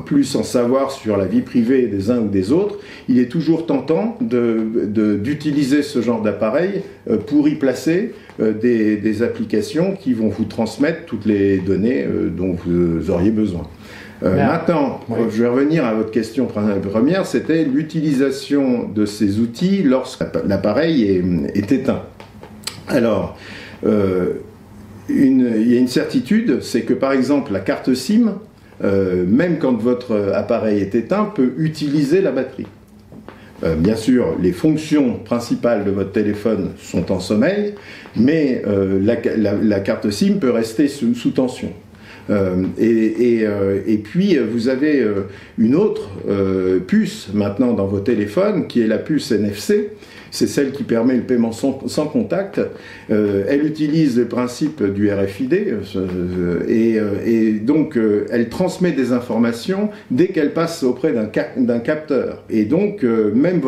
plus 0.04 0.34
en 0.34 0.42
savoir 0.42 0.90
sur 0.90 1.16
la 1.16 1.26
vie 1.26 1.42
privée 1.42 1.86
des 1.86 2.10
uns 2.10 2.18
ou 2.18 2.28
des 2.28 2.50
autres, 2.50 2.78
il 3.08 3.18
est 3.18 3.30
toujours 3.30 3.66
tentant 3.66 4.18
d'utiliser 4.20 5.78
de, 5.78 5.82
ce 5.82 6.02
genre 6.02 6.22
d'appareil 6.22 6.82
euh, 7.10 7.16
pour 7.16 7.48
y 7.48 7.54
placer 7.56 8.12
euh, 8.40 8.52
des, 8.52 9.22
applications 9.22 9.92
qui 9.92 10.14
vont 10.14 10.28
vous 10.28 10.44
transmettre 10.44 11.04
toutes 11.06 11.26
les 11.26 11.58
données 11.58 12.04
euh, 12.04 12.28
dont 12.28 12.56
vous 12.64 13.10
auriez 13.10 13.30
besoin. 13.30 13.68
maintenant, 14.22 15.00
je 15.30 15.42
vais 15.42 15.48
revenir 15.48 15.84
à 15.84 15.94
votre 15.94 16.10
question 16.10 16.46
première, 16.46 17.26
c'était 17.26 17.64
l'utilisation 17.64 18.88
de 18.88 19.04
ces 19.04 19.40
outils 19.40 19.82
lorsque 19.82 20.24
l'appareil 20.46 21.22
est, 21.54 21.72
éteint. 21.72 22.02
Alors, 22.88 23.36
il 23.84 25.68
y 25.68 25.76
a 25.76 25.78
une 25.78 25.88
certitude, 25.88 26.62
c'est 26.62 26.82
que 26.82 26.94
par 26.94 27.12
exemple 27.12 27.52
la 27.52 27.60
carte 27.60 27.94
SIM, 27.94 28.34
même 28.82 29.58
quand 29.58 29.74
votre 29.80 30.32
appareil 30.34 30.80
est 30.80 30.94
éteint, 30.94 31.24
peut 31.24 31.52
utiliser 31.58 32.20
la 32.20 32.32
batterie. 32.32 32.66
Euh, 33.64 33.76
bien 33.76 33.96
sûr, 33.96 34.36
les 34.40 34.52
fonctions 34.52 35.18
principales 35.24 35.84
de 35.84 35.90
votre 35.90 36.12
téléphone 36.12 36.70
sont 36.78 37.12
en 37.12 37.20
sommeil, 37.20 37.74
mais 38.16 38.62
euh, 38.66 39.00
la, 39.00 39.80
carte 39.80 40.10
SIM 40.10 40.38
peut 40.40 40.50
rester 40.50 40.88
sous, 40.88 41.30
tension. 41.30 41.72
Euh, 42.30 42.64
et, 42.78 43.98
puis, 43.98 44.36
vous 44.38 44.68
avez 44.68 45.06
une 45.58 45.74
autre 45.74 46.10
puce 46.86 47.28
maintenant 47.32 47.72
dans 47.72 47.86
vos 47.86 48.00
téléphones, 48.00 48.66
qui 48.66 48.80
est 48.80 48.86
la 48.86 48.98
puce 48.98 49.30
NFC, 49.30 49.90
c'est 50.32 50.46
celle 50.46 50.72
qui 50.72 50.82
permet 50.82 51.14
le 51.14 51.22
paiement 51.22 51.52
sans, 51.52 52.06
contact. 52.06 52.60
Euh, 53.10 53.44
elle 53.48 53.64
utilise 53.66 54.18
le 54.18 54.24
principe 54.24 54.82
du 54.82 55.12
RFID 55.12 55.76
euh, 55.94 57.20
et, 57.24 57.52
donc 57.52 57.96
euh, 57.96 58.26
elle 58.30 58.48
transmet 58.48 58.92
des 58.92 59.12
informations 59.12 59.90
dès 60.10 60.28
qu'elle 60.28 60.54
passe 60.54 60.82
auprès 60.82 61.12
d'un 61.12 61.78
capteur. 61.80 62.42
Et 62.48 62.64
donc 62.64 63.04
même 63.04 63.60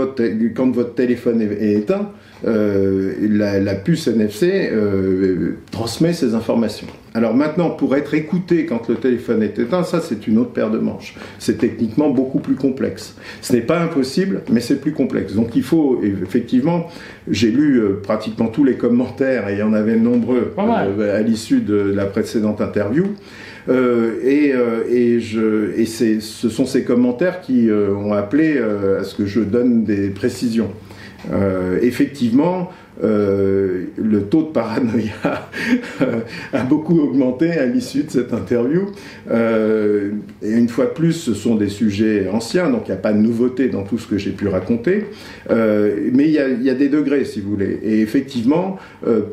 quand 0.57 0.71
votre 0.71 0.95
téléphone 0.95 1.43
est 1.43 1.75
éteint, 1.75 2.11
euh, 2.47 3.13
la, 3.31 3.75
puce 3.75 4.07
NFC 4.07 4.69
euh, 4.71 5.55
transmet 5.71 6.13
ces 6.13 6.35
informations. 6.35 6.87
Alors 7.15 7.35
maintenant, 7.35 7.71
pour 7.71 7.97
être 7.97 8.13
écouté 8.13 8.67
quand 8.67 8.89
le 8.89 8.97
téléphone 8.97 9.43
est 9.43 9.59
éteint, 9.59 9.83
ça 9.83 10.01
c'est 10.01 10.27
une 10.27 10.37
autre 10.37 10.51
paire 10.51 10.71
de 10.71 10.79
manches. 10.79 11.17
C'est 11.39 11.59
techniquement 11.59 12.11
beaucoup 12.11 12.41
plus 12.41 12.57
complexe. 12.57 13.17
Ce 13.41 13.53
n'est 13.55 13.63
pas 13.63 13.79
impossible, 13.81 14.43
mais 14.51 14.61
c'est 14.61 14.81
plus 14.81 14.93
complexe. 14.93 15.35
Donc 15.35 15.57
il 15.57 15.63
faut 15.63 16.03
effectivement, 16.03 16.89
j'ai 17.29 17.51
lu 17.51 17.79
euh, 17.79 18.01
pratiquement 18.03 18.49
tous 18.49 18.65
les 18.65 18.75
commentaires, 18.75 19.49
et 19.49 19.55
il 19.55 19.59
y 19.61 19.63
en 19.63 19.73
avait 19.73 19.97
nombreux 19.97 20.53
à 20.59 21.23
l'issue 21.23 21.61
de 21.61 21.77
la 21.77 22.05
précédente 22.05 22.61
interview. 22.61 23.05
et, 23.71 24.53
et, 24.91 25.21
je, 25.21 25.73
et 25.79 25.87
ce 25.87 26.49
sont 26.51 26.67
ces 26.67 26.85
commentaires 26.85 27.41
qui 27.41 27.71
ont 27.71 28.13
appelé 28.13 28.59
à 28.59 29.05
ce 29.05 29.15
que 29.15 29.25
je 29.25 29.41
donne 29.41 29.85
des 29.85 30.11
précisions. 30.11 30.71
Euh, 31.33 31.79
effectivement, 31.83 32.71
euh, 33.03 33.87
le 33.97 34.23
taux 34.23 34.43
de 34.43 34.49
paranoïa 34.49 35.49
a 36.53 36.63
beaucoup 36.63 37.01
augmenté 37.01 37.51
à 37.53 37.67
l'issue 37.67 38.05
de 38.05 38.11
cette 38.11 38.33
interview. 38.33 38.87
Euh, 39.31 40.13
et 40.43 40.53
une 40.53 40.69
fois 40.69 40.87
de 40.87 40.91
plus, 40.91 41.13
ce 41.13 41.35
sont 41.35 41.57
des 41.57 41.69
sujets 41.69 42.29
anciens, 42.29 42.71
donc 42.71 42.83
il 42.87 42.93
n'y 42.93 42.97
a 42.97 43.01
pas 43.01 43.13
de 43.13 43.19
nouveauté 43.19 43.69
dans 43.69 43.83
tout 43.83 43.99
ce 43.99 44.07
que 44.07 44.19
j'ai 44.19 44.31
pu 44.31 44.49
raconter. 44.49 45.07
mais 45.51 46.25
il 46.25 46.31
y, 46.31 46.65
y, 46.65 46.71
a, 46.71 46.75
des 46.75 46.89
degrés, 46.89 47.25
si 47.25 47.41
vous 47.41 47.51
voulez. 47.51 47.81
Et 47.83 48.01
effectivement, 48.01 48.79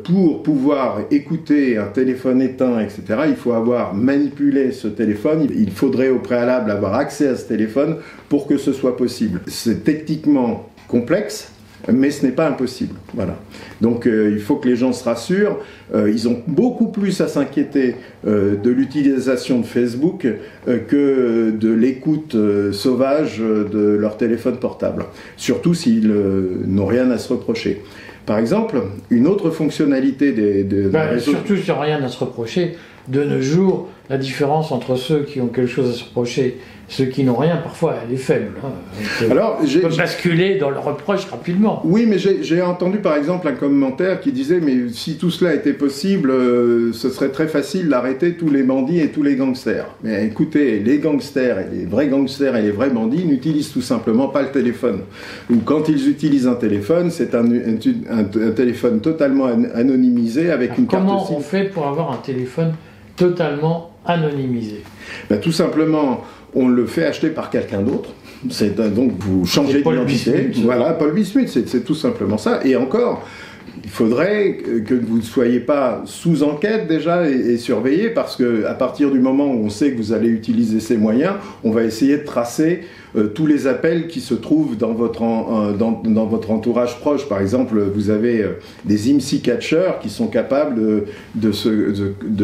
pour 0.04 0.42
pouvoir 0.42 1.00
écouter 1.10 1.76
un 1.76 1.86
téléphone 1.86 2.42
éteint, 2.42 2.80
etc., 2.80 3.02
il 3.28 3.36
faut 3.36 3.52
avoir 3.52 3.94
manipulé 3.94 4.72
ce 4.72 4.88
téléphone. 4.88 5.46
Il 5.54 5.70
faudrait 5.70 6.08
au 6.08 6.18
préalable 6.18 6.70
avoir 6.70 6.94
accès 6.94 7.28
à 7.28 7.36
ce 7.36 7.46
téléphone 7.46 7.96
pour 8.28 8.46
que 8.46 8.56
ce 8.56 8.72
soit 8.72 8.96
possible. 8.96 9.40
C'est 9.46 9.84
techniquement 9.84 10.68
complexe 10.88 11.51
mais 11.90 12.10
ce 12.10 12.24
n'est 12.24 12.32
pas 12.32 12.48
impossible. 12.48 12.94
Voilà. 13.14 13.36
Donc 13.80 14.06
euh, 14.06 14.30
il 14.32 14.40
faut 14.40 14.56
que 14.56 14.68
les 14.68 14.76
gens 14.76 14.92
se 14.92 15.04
rassurent. 15.04 15.58
Euh, 15.94 16.10
ils 16.10 16.28
ont 16.28 16.40
beaucoup 16.46 16.88
plus 16.88 17.20
à 17.20 17.28
s'inquiéter 17.28 17.96
euh, 18.26 18.56
de 18.56 18.70
l'utilisation 18.70 19.60
de 19.60 19.66
Facebook 19.66 20.26
que 20.66 21.50
de 21.50 21.72
l'écoute 21.72 22.36
sauvage 22.72 23.38
de 23.38 23.96
leur 23.98 24.16
téléphone 24.16 24.56
portable. 24.56 25.06
Surtout 25.36 25.74
s'ils 25.74 26.12
n'ont 26.66 26.86
rien 26.86 27.10
à 27.10 27.18
se 27.18 27.32
reprocher. 27.32 27.82
Par 28.26 28.38
exemple, 28.38 28.80
une 29.10 29.26
autre 29.26 29.50
fonctionnalité 29.50 30.32
des, 30.32 30.62
des, 30.62 30.82
ben, 30.82 31.18
Surtout 31.18 31.56
s'ils 31.56 31.72
n'ont 31.72 31.80
rien 31.80 32.02
à 32.02 32.08
se 32.08 32.18
reprocher, 32.18 32.76
de 33.08 33.24
nos 33.24 33.40
jours, 33.40 33.88
la 34.08 34.16
différence 34.16 34.70
entre 34.70 34.96
ceux 34.96 35.24
qui 35.24 35.40
ont 35.40 35.48
quelque 35.48 35.68
chose 35.68 35.90
à 35.90 35.92
se 35.92 36.04
reprocher 36.04 36.58
ceux 36.88 37.06
qui 37.06 37.24
n'ont 37.24 37.36
rien, 37.36 37.56
parfois, 37.56 37.94
elle 38.04 38.14
est 38.14 38.18
faible. 38.18 38.52
Hein. 38.62 39.26
Alors, 39.30 39.60
j'ai 39.64 39.80
basculer 39.80 40.56
dans 40.56 40.70
le 40.70 40.78
reproche 40.78 41.24
rapidement. 41.26 41.80
Oui, 41.84 42.06
mais 42.06 42.18
j'ai 42.18 42.62
entendu 42.62 42.98
par 42.98 43.16
exemple 43.16 43.48
un 43.48 43.52
commentaire 43.52 44.20
qui 44.20 44.32
disait 44.32 44.60
mais 44.60 44.88
si 44.92 45.16
tout 45.16 45.30
cela 45.30 45.54
était 45.54 45.72
possible, 45.72 46.30
euh, 46.30 46.92
ce 46.92 47.08
serait 47.08 47.30
très 47.30 47.48
facile 47.48 47.88
d'arrêter 47.88 48.34
tous 48.34 48.50
les 48.50 48.62
bandits 48.62 49.00
et 49.00 49.08
tous 49.08 49.22
les 49.22 49.36
gangsters. 49.36 49.86
Mais 50.02 50.26
écoutez, 50.26 50.80
les 50.80 50.98
gangsters 50.98 51.60
et 51.60 51.66
les 51.72 51.86
vrais 51.86 52.08
gangsters 52.08 52.56
et 52.56 52.62
les 52.62 52.70
vrais 52.70 52.90
bandits 52.90 53.24
n'utilisent 53.24 53.72
tout 53.72 53.82
simplement 53.82 54.28
pas 54.28 54.42
le 54.42 54.50
téléphone. 54.50 55.00
Ou 55.50 55.56
quand 55.64 55.88
ils 55.88 56.08
utilisent 56.08 56.46
un 56.46 56.54
téléphone, 56.54 57.10
c'est 57.10 57.34
un, 57.34 57.44
un, 57.44 58.24
téléphone 58.54 59.00
totalement 59.00 59.46
anonymisé 59.74 60.50
avec 60.50 60.76
une 60.78 60.86
carte 60.86 61.02
Comment 61.02 61.32
on 61.32 61.40
fait 61.40 61.64
pour 61.64 61.86
avoir 61.86 62.12
un 62.12 62.18
téléphone 62.18 62.74
totalement 63.16 63.92
anonymisé? 64.04 64.82
Ben, 65.30 65.40
Tout 65.40 65.52
simplement 65.52 66.22
on 66.54 66.68
le 66.68 66.86
fait 66.86 67.04
acheter 67.04 67.28
par 67.28 67.50
quelqu'un 67.50 67.80
d'autre. 67.80 68.10
C'est 68.50 68.76
donc 68.76 69.12
vous 69.20 69.46
changez 69.46 69.82
d'identité. 69.82 70.50
Voilà, 70.62 70.92
Paul 70.94 71.12
Bismuth, 71.12 71.48
c'est 71.48 71.84
tout 71.84 71.94
simplement 71.94 72.38
ça. 72.38 72.60
Et 72.64 72.74
encore, 72.76 73.26
il 73.84 73.90
faudrait 73.90 74.58
que 74.84 74.94
vous 74.94 75.18
ne 75.18 75.22
soyez 75.22 75.60
pas 75.60 76.02
sous 76.04 76.42
enquête 76.42 76.88
déjà 76.88 77.28
et, 77.28 77.56
surveillé 77.56 78.10
parce 78.10 78.36
que 78.36 78.64
à 78.66 78.74
partir 78.74 79.10
du 79.10 79.20
moment 79.20 79.46
où 79.46 79.64
on 79.64 79.70
sait 79.70 79.92
que 79.92 79.96
vous 79.96 80.12
allez 80.12 80.28
utiliser 80.28 80.80
ces 80.80 80.96
moyens, 80.96 81.34
on 81.64 81.70
va 81.70 81.84
essayer 81.84 82.18
de 82.18 82.24
tracer 82.24 82.82
euh, 83.16 83.28
tous 83.28 83.46
les 83.46 83.66
appels 83.66 84.08
qui 84.08 84.20
se 84.20 84.34
trouvent 84.34 84.76
dans 84.76 84.92
votre, 84.92 85.20
dans, 85.20 86.02
dans, 86.04 86.26
votre 86.26 86.50
entourage 86.50 86.98
proche. 87.00 87.28
Par 87.28 87.40
exemple, 87.40 87.80
vous 87.94 88.10
avez 88.10 88.44
des 88.84 89.10
IMSI 89.10 89.40
catchers 89.40 89.92
qui 90.00 90.08
sont 90.08 90.28
capables 90.28 91.04
de, 91.34 91.52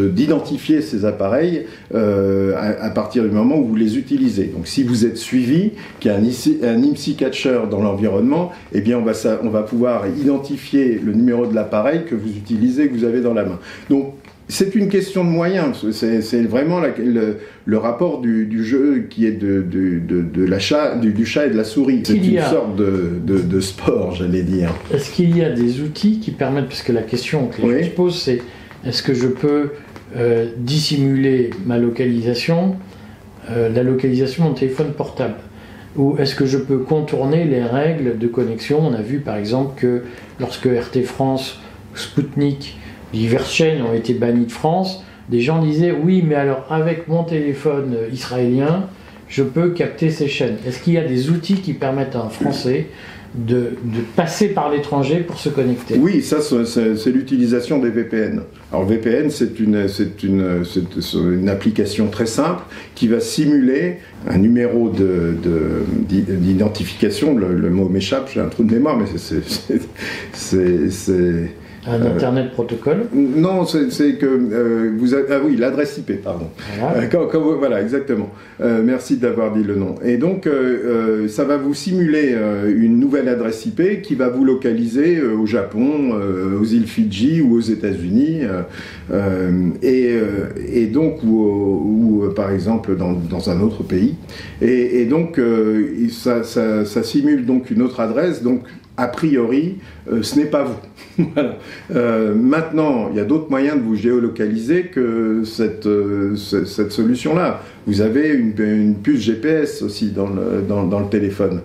d'identifier 0.09 0.83
ces 0.83 1.05
appareils 1.05 1.67
à, 1.95 2.91
partir 2.91 3.25
du 3.25 3.31
moment 3.31 3.57
où 3.57 3.67
vous 3.67 3.77
les 3.77 3.99
utilisez. 3.99 4.45
Donc 4.47 4.67
si 4.67 4.83
vous 4.83 5.07
êtes 5.07 5.17
suivi, 5.17 5.73
qu'il 6.01 6.11
y 6.11 6.15
a 6.15 6.17
un, 6.17 6.69
un 6.69 6.83
IMSI 6.83 7.15
catcher 7.15 7.61
dans 7.71 7.81
l'environnement, 7.81 8.53
eh 8.73 8.81
bien 8.81 8.99
on 8.99 9.03
va, 9.03 9.13
on 9.43 9.49
va 9.49 9.63
pouvoir 9.63 10.07
identifier 10.07 11.01
le 11.03 11.13
numéro 11.13 11.47
de 11.47 11.55
l'appareil 11.55 12.05
que 12.05 12.15
vous 12.15 12.31
utilisez, 12.31 12.89
que 12.89 12.95
vous 12.95 13.05
avez 13.05 13.21
dans 13.21 13.35
la 13.35 13.45
main. 13.45 13.59
Donc 13.91 14.15
c'est 14.49 14.75
une 14.75 14.89
question 14.89 15.25
de 15.25 15.29
moyens. 15.29 15.87
C'est 15.93 16.43
vraiment 16.43 16.81
le, 16.81 17.77
rapport 17.77 18.21
du, 18.21 18.65
jeu 18.65 19.07
qui 19.11 19.27
est 19.27 19.33
de, 19.33 19.63
de, 19.63 20.45
l'achat 20.45 20.97
du, 20.97 21.27
chat 21.27 21.47
et 21.47 21.51
de 21.51 21.57
la 21.57 21.65
souris. 21.65 22.03
C'est 22.05 22.17
une 22.17 22.41
sorte 22.41 22.77
de, 22.77 23.61
sport, 23.61 24.15
j'allais 24.15 24.43
dire. 24.43 24.73
Est-ce 24.93 25.11
qu'il 25.11 25.37
y 25.37 25.45
a 25.45 25.51
des 25.51 25.81
outils 25.81 26.19
qui 26.19 26.31
permettent, 26.31 26.69
parce 26.69 26.83
que 26.83 26.93
la 26.93 27.03
question 27.03 27.49
que 27.49 27.83
je 27.83 27.91
pose, 27.91 28.21
c'est 28.21 28.41
est-ce 28.87 29.03
que 29.03 29.13
je 29.13 29.27
peux 29.27 29.73
euh, 30.17 30.51
dissimuler 30.57 31.51
ma 31.67 31.77
localisation, 31.77 32.77
euh, 33.51 33.69
la 33.69 33.83
localisation 33.83 34.45
de 34.45 34.49
mon 34.49 34.55
téléphone 34.55 34.93
portable? 34.93 35.37
Ou 35.97 36.17
est-ce 36.19 36.35
que 36.35 36.47
je 36.47 36.59
peux 36.59 36.79
contourner 36.79 37.45
les 37.45 37.63
règles 37.63 38.19
de 38.19 38.27
connexion? 38.29 38.81
On 38.81 38.95
a 38.95 39.03
vu 39.03 39.19
par 39.19 39.37
exemple 39.37 39.79
que 39.79 40.05
lorsque 40.39 40.67
RT 40.67 41.03
France, 41.03 41.61
Sputnik, 41.95 42.79
diverses 43.13 43.53
chaînes 43.53 43.83
ont 43.83 43.95
été 43.95 44.15
bannies 44.15 44.47
de 44.47 44.53
France, 44.53 45.05
des 45.29 45.41
gens 45.41 45.63
disaient 45.63 45.93
oui, 45.93 46.25
mais 46.27 46.35
alors 46.35 46.67
avec 46.71 47.09
mon 47.09 47.25
téléphone 47.25 47.97
israélien, 48.13 48.89
je 49.29 49.43
peux 49.43 49.71
capter 49.71 50.11
ces 50.11 50.29
chaînes. 50.29 50.57
Est-ce 50.67 50.81
qu'il 50.81 50.95
y 50.95 50.99
a 50.99 51.05
des 51.05 51.31
outils 51.31 51.57
qui 51.57 51.75
permettent 51.75 52.17
à 52.17 52.23
un 52.23 52.31
Français 52.31 52.87
de, 53.35 53.73
passer 54.17 54.49
par 54.49 54.71
l'étranger 54.71 55.19
pour 55.19 55.39
se 55.39 55.51
connecter? 55.51 55.99
Oui, 55.99 56.23
ça 56.23 56.39
c'est 56.41 57.11
l'utilisation 57.11 57.79
des 57.79 57.91
VPN. 57.91 58.41
Alors 58.73 58.87
VPN 58.87 59.29
c'est 59.29 59.61
une, 59.61 59.87
une, 60.23 60.65
une, 61.15 61.49
application 61.51 62.09
très 62.09 62.25
simple 62.25 62.63
qui 62.95 63.07
va 63.07 63.21
simuler 63.21 63.99
un 64.27 64.39
numéro 64.39 64.91
d'identification, 66.09 67.35
de, 67.35 67.41
le, 67.41 67.55
le, 67.55 67.69
mot 67.71 67.91
m'échappe, 67.91 68.31
j'ai 68.33 68.41
un 68.41 68.49
trou 68.49 68.65
de 68.65 68.73
mémoire, 68.73 68.97
mais 68.97 69.05
c'est 70.33 71.51
un 71.87 72.03
euh, 72.03 72.15
Internet 72.15 72.51
protocole 72.53 73.07
Non, 73.15 73.65
c'est 73.67 74.15
que 74.15 74.27
euh, 74.27 74.93
vous 74.99 75.15
avez... 75.15 75.25
Ah 75.31 75.41
oui, 75.45 75.57
l'adresse 75.57 75.99
IP, 75.99 76.23
pardon. 76.23 76.49
Voilà, 76.79 77.09
euh, 77.15 77.57
voilà 77.59 77.81
exactement. 77.81 78.31
merci 78.61 79.17
d'avoir 79.17 79.53
dit 79.53 79.63
le 79.63 79.77
nom. 79.77 79.95
Et 80.05 80.17
donc, 80.17 80.49
ça 81.29 81.45
va 81.45 81.57
vous 81.57 81.75
simuler 81.75 82.37
une 82.69 82.99
nouvelle 82.99 83.29
adresse 83.29 83.67
IP 83.67 84.03
qui 84.03 84.15
va 84.15 84.29
vous 84.29 84.45
localiser 84.45 85.23
au 85.23 85.47
Japon, 85.47 86.13
aux 86.61 86.65
îles 86.65 86.87
Fidji 86.87 87.41
ou 87.41 87.55
aux 87.55 87.61
États-Unis, 87.61 88.41
et, 89.83 90.19
et, 90.73 90.87
donc, 90.87 91.23
ou, 91.23 92.25
par 92.35 92.51
exemple 92.51 92.97
dans, 92.97 93.13
dans, 93.13 93.51
un 93.51 93.61
autre 93.61 93.83
pays. 93.83 94.15
Et, 94.61 95.01
et 95.01 95.05
donc, 95.05 95.41
ça, 96.11 96.43
ça, 96.43 96.85
ça 96.85 97.03
simule 97.03 97.47
donc 97.47 97.71
une 97.71 97.83
autre 97.83 98.01
adresse. 98.01 98.43
Donc, 98.43 98.63
a 98.99 99.07
priori, 99.07 99.77
euh, 100.13 100.23
ce 100.23 100.39
n'est 100.39 100.47
pas 100.47 100.65
vous. 100.65 101.25
Euh, 101.97 102.35
maintenant, 102.35 103.09
il 103.11 103.17
y 103.17 103.21
a 103.21 103.25
d'autres 103.25 103.51
moyens 103.51 103.77
de 103.79 103.83
vous 103.83 103.97
géolocaliser 103.97 104.85
que 104.85 105.43
cette, 105.45 105.87
euh, 105.87 106.37
cette 106.37 106.93
solution-là. 106.93 107.63
Vous 107.87 108.03
avez 108.03 108.29
une, 108.29 108.95
puce 108.95 109.21
GPS 109.23 109.81
aussi 109.83 110.11
dans 110.11 110.29
le, 110.29 110.63
dans, 110.69 111.01
le 111.01 111.09
téléphone. 111.09 111.63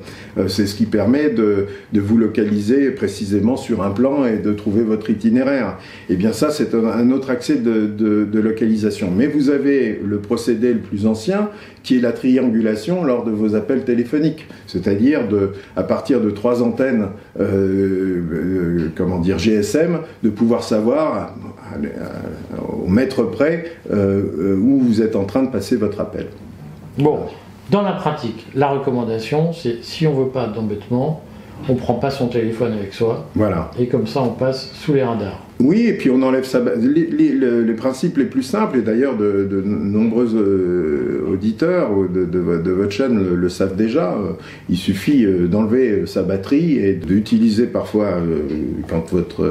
c'est 0.48 0.66
ce 0.66 0.74
qui 0.74 0.86
permet 0.86 1.30
de, 1.30 1.66
de, 1.92 2.00
vous 2.00 2.18
localiser 2.18 2.92
précisément 2.92 3.58
sur 3.58 3.84
un 3.84 3.92
plan 3.92 4.26
et 4.26 4.38
de 4.38 4.54
trouver 4.54 4.84
votre 4.84 5.10
itinéraire. 5.10 5.78
Et 6.10 6.14
eh 6.14 6.16
bien 6.16 6.32
ça, 6.32 6.50
c'est 6.50 6.74
un, 6.74 7.12
autre 7.12 7.30
accès 7.30 7.58
de, 7.58 7.88
de, 7.88 8.40
localisation. 8.40 9.12
Mais 9.14 9.28
vous 9.28 9.50
avez 9.50 10.00
le 10.04 10.20
procédé 10.20 10.74
le 10.74 10.80
plus 10.80 11.06
ancien, 11.06 11.50
qui 11.84 11.98
est 11.98 12.02
la 12.02 12.14
triangulation 12.14 13.04
lors 13.04 13.26
de 13.26 13.32
vos 13.32 13.56
appels 13.56 13.84
téléphoniques. 13.84 14.48
C'est-à-dire 14.66 15.28
de, 15.28 15.50
à 15.76 15.84
partir 15.84 16.22
de 16.22 16.30
trois 16.30 16.64
antennes 16.64 17.10
euh, 17.40 18.90
comment 18.96 19.20
dire, 19.20 19.38
GSM, 19.38 20.00
de 20.24 20.30
pouvoir 20.30 20.64
savoir 20.64 21.34
au 22.84 22.88
mètre 22.88 23.24
près 23.24 23.66
euh, 23.92 24.56
où 24.58 24.80
vous 24.80 25.02
êtes 25.02 25.16
en 25.16 25.26
train 25.26 25.44
de 25.44 25.50
passer 25.50 25.76
votre 25.76 26.00
appel. 26.00 26.28
Bon, 26.98 27.20
dans 27.72 27.82
la 27.82 27.94
pratique, 27.94 28.46
la 28.54 28.70
recommandation, 28.70 29.54
c'est 29.54 29.84
si 29.84 30.06
on 30.06 30.14
veut 30.14 30.30
pas 30.30 30.48
d'embêtement, 30.48 31.24
on 31.70 31.76
prend 31.76 31.96
pas 31.96 32.12
son 32.12 32.28
téléphone 32.28 32.74
avec 32.74 32.94
soi. 32.94 33.26
Voilà. 33.36 33.72
Et 33.80 33.88
comme 33.88 34.06
ça, 34.06 34.22
on 34.22 34.30
passe 34.30 34.72
sous 34.74 34.94
les 34.94 35.04
radars. 35.04 35.40
Oui, 35.64 35.88
et 35.88 35.94
puis 35.94 36.10
on 36.10 36.22
enlève 36.24 36.44
sa 36.44 36.62
les, 36.76 37.08
les, 37.08 37.74
principes 37.74 38.18
les 38.18 38.26
plus 38.26 38.44
simples, 38.44 38.80
et 38.80 38.82
d'ailleurs 38.82 39.16
de, 39.16 39.64
nombreux 39.66 40.36
euh, 40.36 41.32
auditeurs 41.32 41.90
de, 42.10 42.70
votre 42.70 42.92
chaîne 42.92 43.24
le, 43.34 43.50
savent 43.50 43.78
déjà, 43.78 44.12
euh, 44.12 44.34
il 44.70 44.76
suffit 44.76 45.26
euh, 45.26 45.48
d'enlever 45.48 46.06
sa 46.06 46.22
batterie 46.22 46.80
et 46.80 46.94
d'utiliser 46.94 47.66
parfois, 47.66 48.10
quand 48.90 49.10
votre 49.12 49.48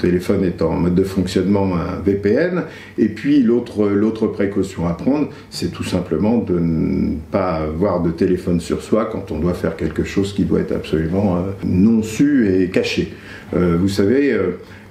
téléphone 0.00 0.42
est 0.42 0.62
en 0.62 0.72
mode 0.72 0.96
de 0.96 1.04
fonctionnement, 1.04 1.76
un 1.76 2.00
VPN. 2.04 2.64
Et 2.98 3.08
puis 3.08 3.42
l'autre 3.42 4.26
précaution 4.26 4.88
à 4.88 4.94
prendre, 4.94 5.28
c'est 5.50 5.70
tout 5.70 5.84
simplement 5.84 6.38
de 6.38 6.58
ne 6.58 7.14
pas 7.30 7.60
avoir 7.68 8.02
de 8.02 8.10
téléphone 8.10 8.60
sur 8.60 8.82
soi 8.82 9.08
quand 9.10 9.30
on 9.30 9.38
doit 9.38 9.54
faire 9.54 9.76
quelque 9.76 10.02
chose 10.02 10.32
qui 10.32 10.44
doit 10.44 10.60
être 10.60 10.72
absolument 10.72 11.44
non 11.64 12.02
su 12.02 12.52
et 12.52 12.68
caché. 12.68 13.12
Vous 13.52 13.88
savez, 13.88 14.36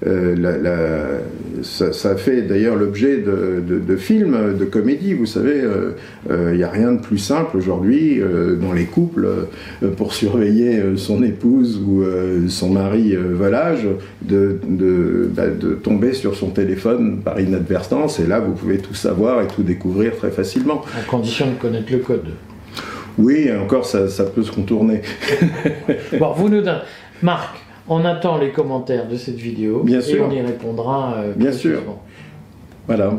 euh, 0.05 0.35
la, 0.37 1.63
ça, 1.63 1.91
ça, 1.91 2.15
fait 2.15 2.43
d'ailleurs 2.43 2.75
l'objet 2.75 3.17
de, 3.17 3.63
de, 3.67 3.79
de, 3.79 3.95
films, 3.95 4.55
de 4.55 4.65
comédies. 4.65 5.15
Vous 5.15 5.25
savez, 5.25 5.57
il 5.57 6.31
euh, 6.31 6.55
n'y 6.55 6.63
euh, 6.63 6.67
a 6.67 6.69
rien 6.69 6.91
de 6.91 7.01
plus 7.01 7.17
simple 7.17 7.57
aujourd'hui 7.57 8.21
dans 8.61 8.73
les 8.73 8.85
couples 8.85 9.27
pour 9.95 10.13
surveiller 10.13 10.81
son 10.97 11.23
épouse 11.23 11.81
ou 11.85 12.03
son 12.47 12.69
mari 12.69 13.15
volage 13.15 13.87
de, 14.21 14.59
bah, 15.33 15.47
de, 15.47 15.73
tomber 15.73 16.13
sur 16.13 16.35
son 16.35 16.49
téléphone 16.49 17.21
par 17.23 17.39
inadvertance. 17.39 18.19
Et 18.19 18.27
là, 18.27 18.39
vous 18.39 18.53
pouvez 18.53 18.77
tout 18.77 18.93
savoir 18.93 19.41
et 19.41 19.47
tout 19.47 19.63
découvrir 19.63 20.15
très 20.15 20.31
facilement. 20.31 20.83
À 20.97 21.03
condition 21.09 21.47
de 21.47 21.55
connaître 21.55 21.91
le 21.91 21.99
code. 21.99 22.25
Oui, 23.17 23.49
encore 23.51 23.85
ça, 23.85 24.07
ça 24.09 24.25
peut 24.25 24.43
se 24.43 24.51
contourner. 24.51 25.01
bon, 26.19 26.33
vous 26.33 26.49
nous 26.49 26.61
donnez. 26.61 26.81
Marc, 27.23 27.66
on 27.89 28.05
attend 28.05 28.37
les 28.37 28.51
commentaires 28.51 29.07
de 29.07 29.15
cette 29.15 29.37
vidéo 29.37 29.83
Bien 29.83 29.99
et 29.99 30.01
sûr. 30.01 30.27
on 30.29 30.31
y 30.31 30.41
répondra. 30.41 31.15
Euh, 31.17 31.33
Bien 31.35 31.51
sûr. 31.51 31.81
Voilà. 32.87 33.13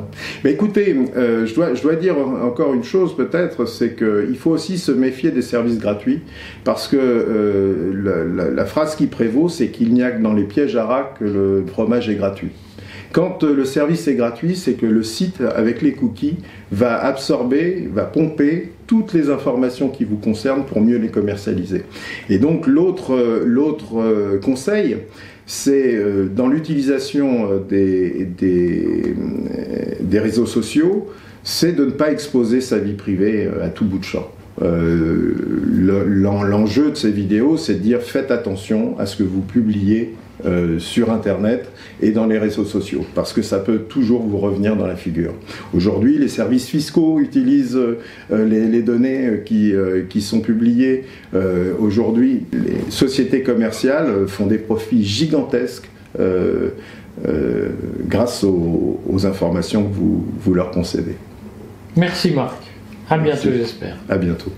Mais 0.45 0.53
écoutez, 0.53 0.97
euh, 1.15 1.45
je, 1.45 1.55
dois, 1.55 1.75
je 1.75 1.83
dois 1.83 1.95
dire 1.95 2.17
encore 2.19 2.73
une 2.73 2.85
chose 2.85 3.15
peut-être, 3.15 3.67
c'est 3.67 3.95
qu'il 3.95 4.37
faut 4.37 4.51
aussi 4.51 4.79
se 4.79 4.91
méfier 4.91 5.31
des 5.31 5.43
services 5.43 5.79
gratuits, 5.79 6.23
parce 6.65 6.89
que 6.89 6.97
euh, 6.97 8.53
la, 8.55 8.65
phrase 8.65 8.97
qui 8.97 9.09
prévaut, 9.09 9.51
c'est 9.51 9.69
qu'il 9.69 9.93
n'y 9.93 10.03
a 10.03 10.11
que 10.11 10.23
dans 10.23 10.33
les 10.33 10.45
pièges 10.45 10.75
à 10.75 10.87
rats 10.87 11.13
que 11.19 11.25
le 11.25 11.65
fromage 11.67 12.09
est 12.09 12.15
gratuit. 12.15 12.51
Quand 13.13 13.43
le 13.43 13.65
service 13.65 14.07
est 14.07 14.15
gratuit, 14.15 14.55
c'est 14.55 14.75
que 14.75 14.85
le 14.87 15.03
site, 15.03 15.41
avec 15.41 15.81
les 15.81 15.93
cookies, 15.93 16.37
va 16.71 17.03
absorber, 17.03 17.89
va 17.93 18.05
pomper 18.05 18.73
toutes 18.87 19.15
les 19.15 19.31
informations 19.31 19.89
qui 19.89 20.05
vous 20.05 20.17
concernent 20.17 20.65
pour 20.65 20.81
mieux 20.81 20.99
les 20.99 21.09
commercialiser. 21.09 21.85
Et 22.29 22.39
donc 22.39 22.67
l'autre 22.67 23.15
euh, 23.15 24.39
conseil, 24.39 24.99
c'est 25.47 25.95
euh, 25.95 26.27
dans 26.27 26.49
l'utilisation 26.49 27.49
euh, 27.51 27.61
des, 27.69 28.27
réseaux 30.19 30.47
sociaux, 30.47 31.09
c'est 31.45 31.73
de 31.73 31.87
ne 31.87 31.91
pas 31.91 32.11
exposer 32.11 32.61
sa 32.61 32.79
vie 32.79 32.95
privée 32.95 33.49
à 33.63 33.69
tout 33.69 33.85
bout 33.87 33.99
de 33.99 34.05
champ. 34.05 34.31
L'enjeu 35.81 36.91
de 36.91 36.97
ces 36.97 37.11
vidéos, 37.13 37.57
c'est 37.57 37.75
de 37.75 37.79
dire 37.79 38.03
faites 38.03 38.31
attention 38.31 38.99
à 38.99 39.07
ce 39.07 39.17
que 39.17 39.23
vous 39.23 39.41
publiez 39.41 40.15
euh, 40.47 40.79
sur 40.79 41.11
Internet 41.11 41.69
et 42.01 42.13
dans 42.13 42.27
les 42.27 42.39
réseaux 42.39 42.65
sociaux, 42.65 43.05
parce 43.17 43.33
que 43.33 43.43
ça 43.43 43.59
peut 43.59 43.79
toujours 43.79 44.23
vous 44.23 44.39
revenir 44.39 44.77
dans 44.77 44.87
la 44.87 44.95
figure. 44.95 45.35
Aujourd'hui, 45.75 46.17
les 46.17 46.29
services 46.29 46.69
fiscaux 46.69 47.19
utilisent 47.19 47.77
euh, 47.77 47.97
les, 48.31 48.83
données 48.83 49.43
qui, 49.45 49.75
euh, 49.75 50.05
qui, 50.09 50.21
sont 50.21 50.41
publiées. 50.41 51.07
Aujourd'hui, 51.81 52.45
les 52.53 52.91
sociétés 52.91 53.43
commerciales 53.43 54.29
font 54.29 54.47
des 54.47 54.59
profits 54.59 55.05
gigantesques 55.05 55.89
grâce 58.07 58.45
aux, 58.45 59.27
informations 59.27 59.83
que 59.83 59.93
vous, 59.93 60.25
vous 60.41 60.55
leur 60.55 60.71
concédez. 60.71 61.17
Merci 61.97 62.31
Marc. 62.31 62.63
À 63.11 63.19
bientôt, 63.19 63.49
j'espère. 63.51 63.97
À 64.09 64.17
bientôt. 64.17 64.53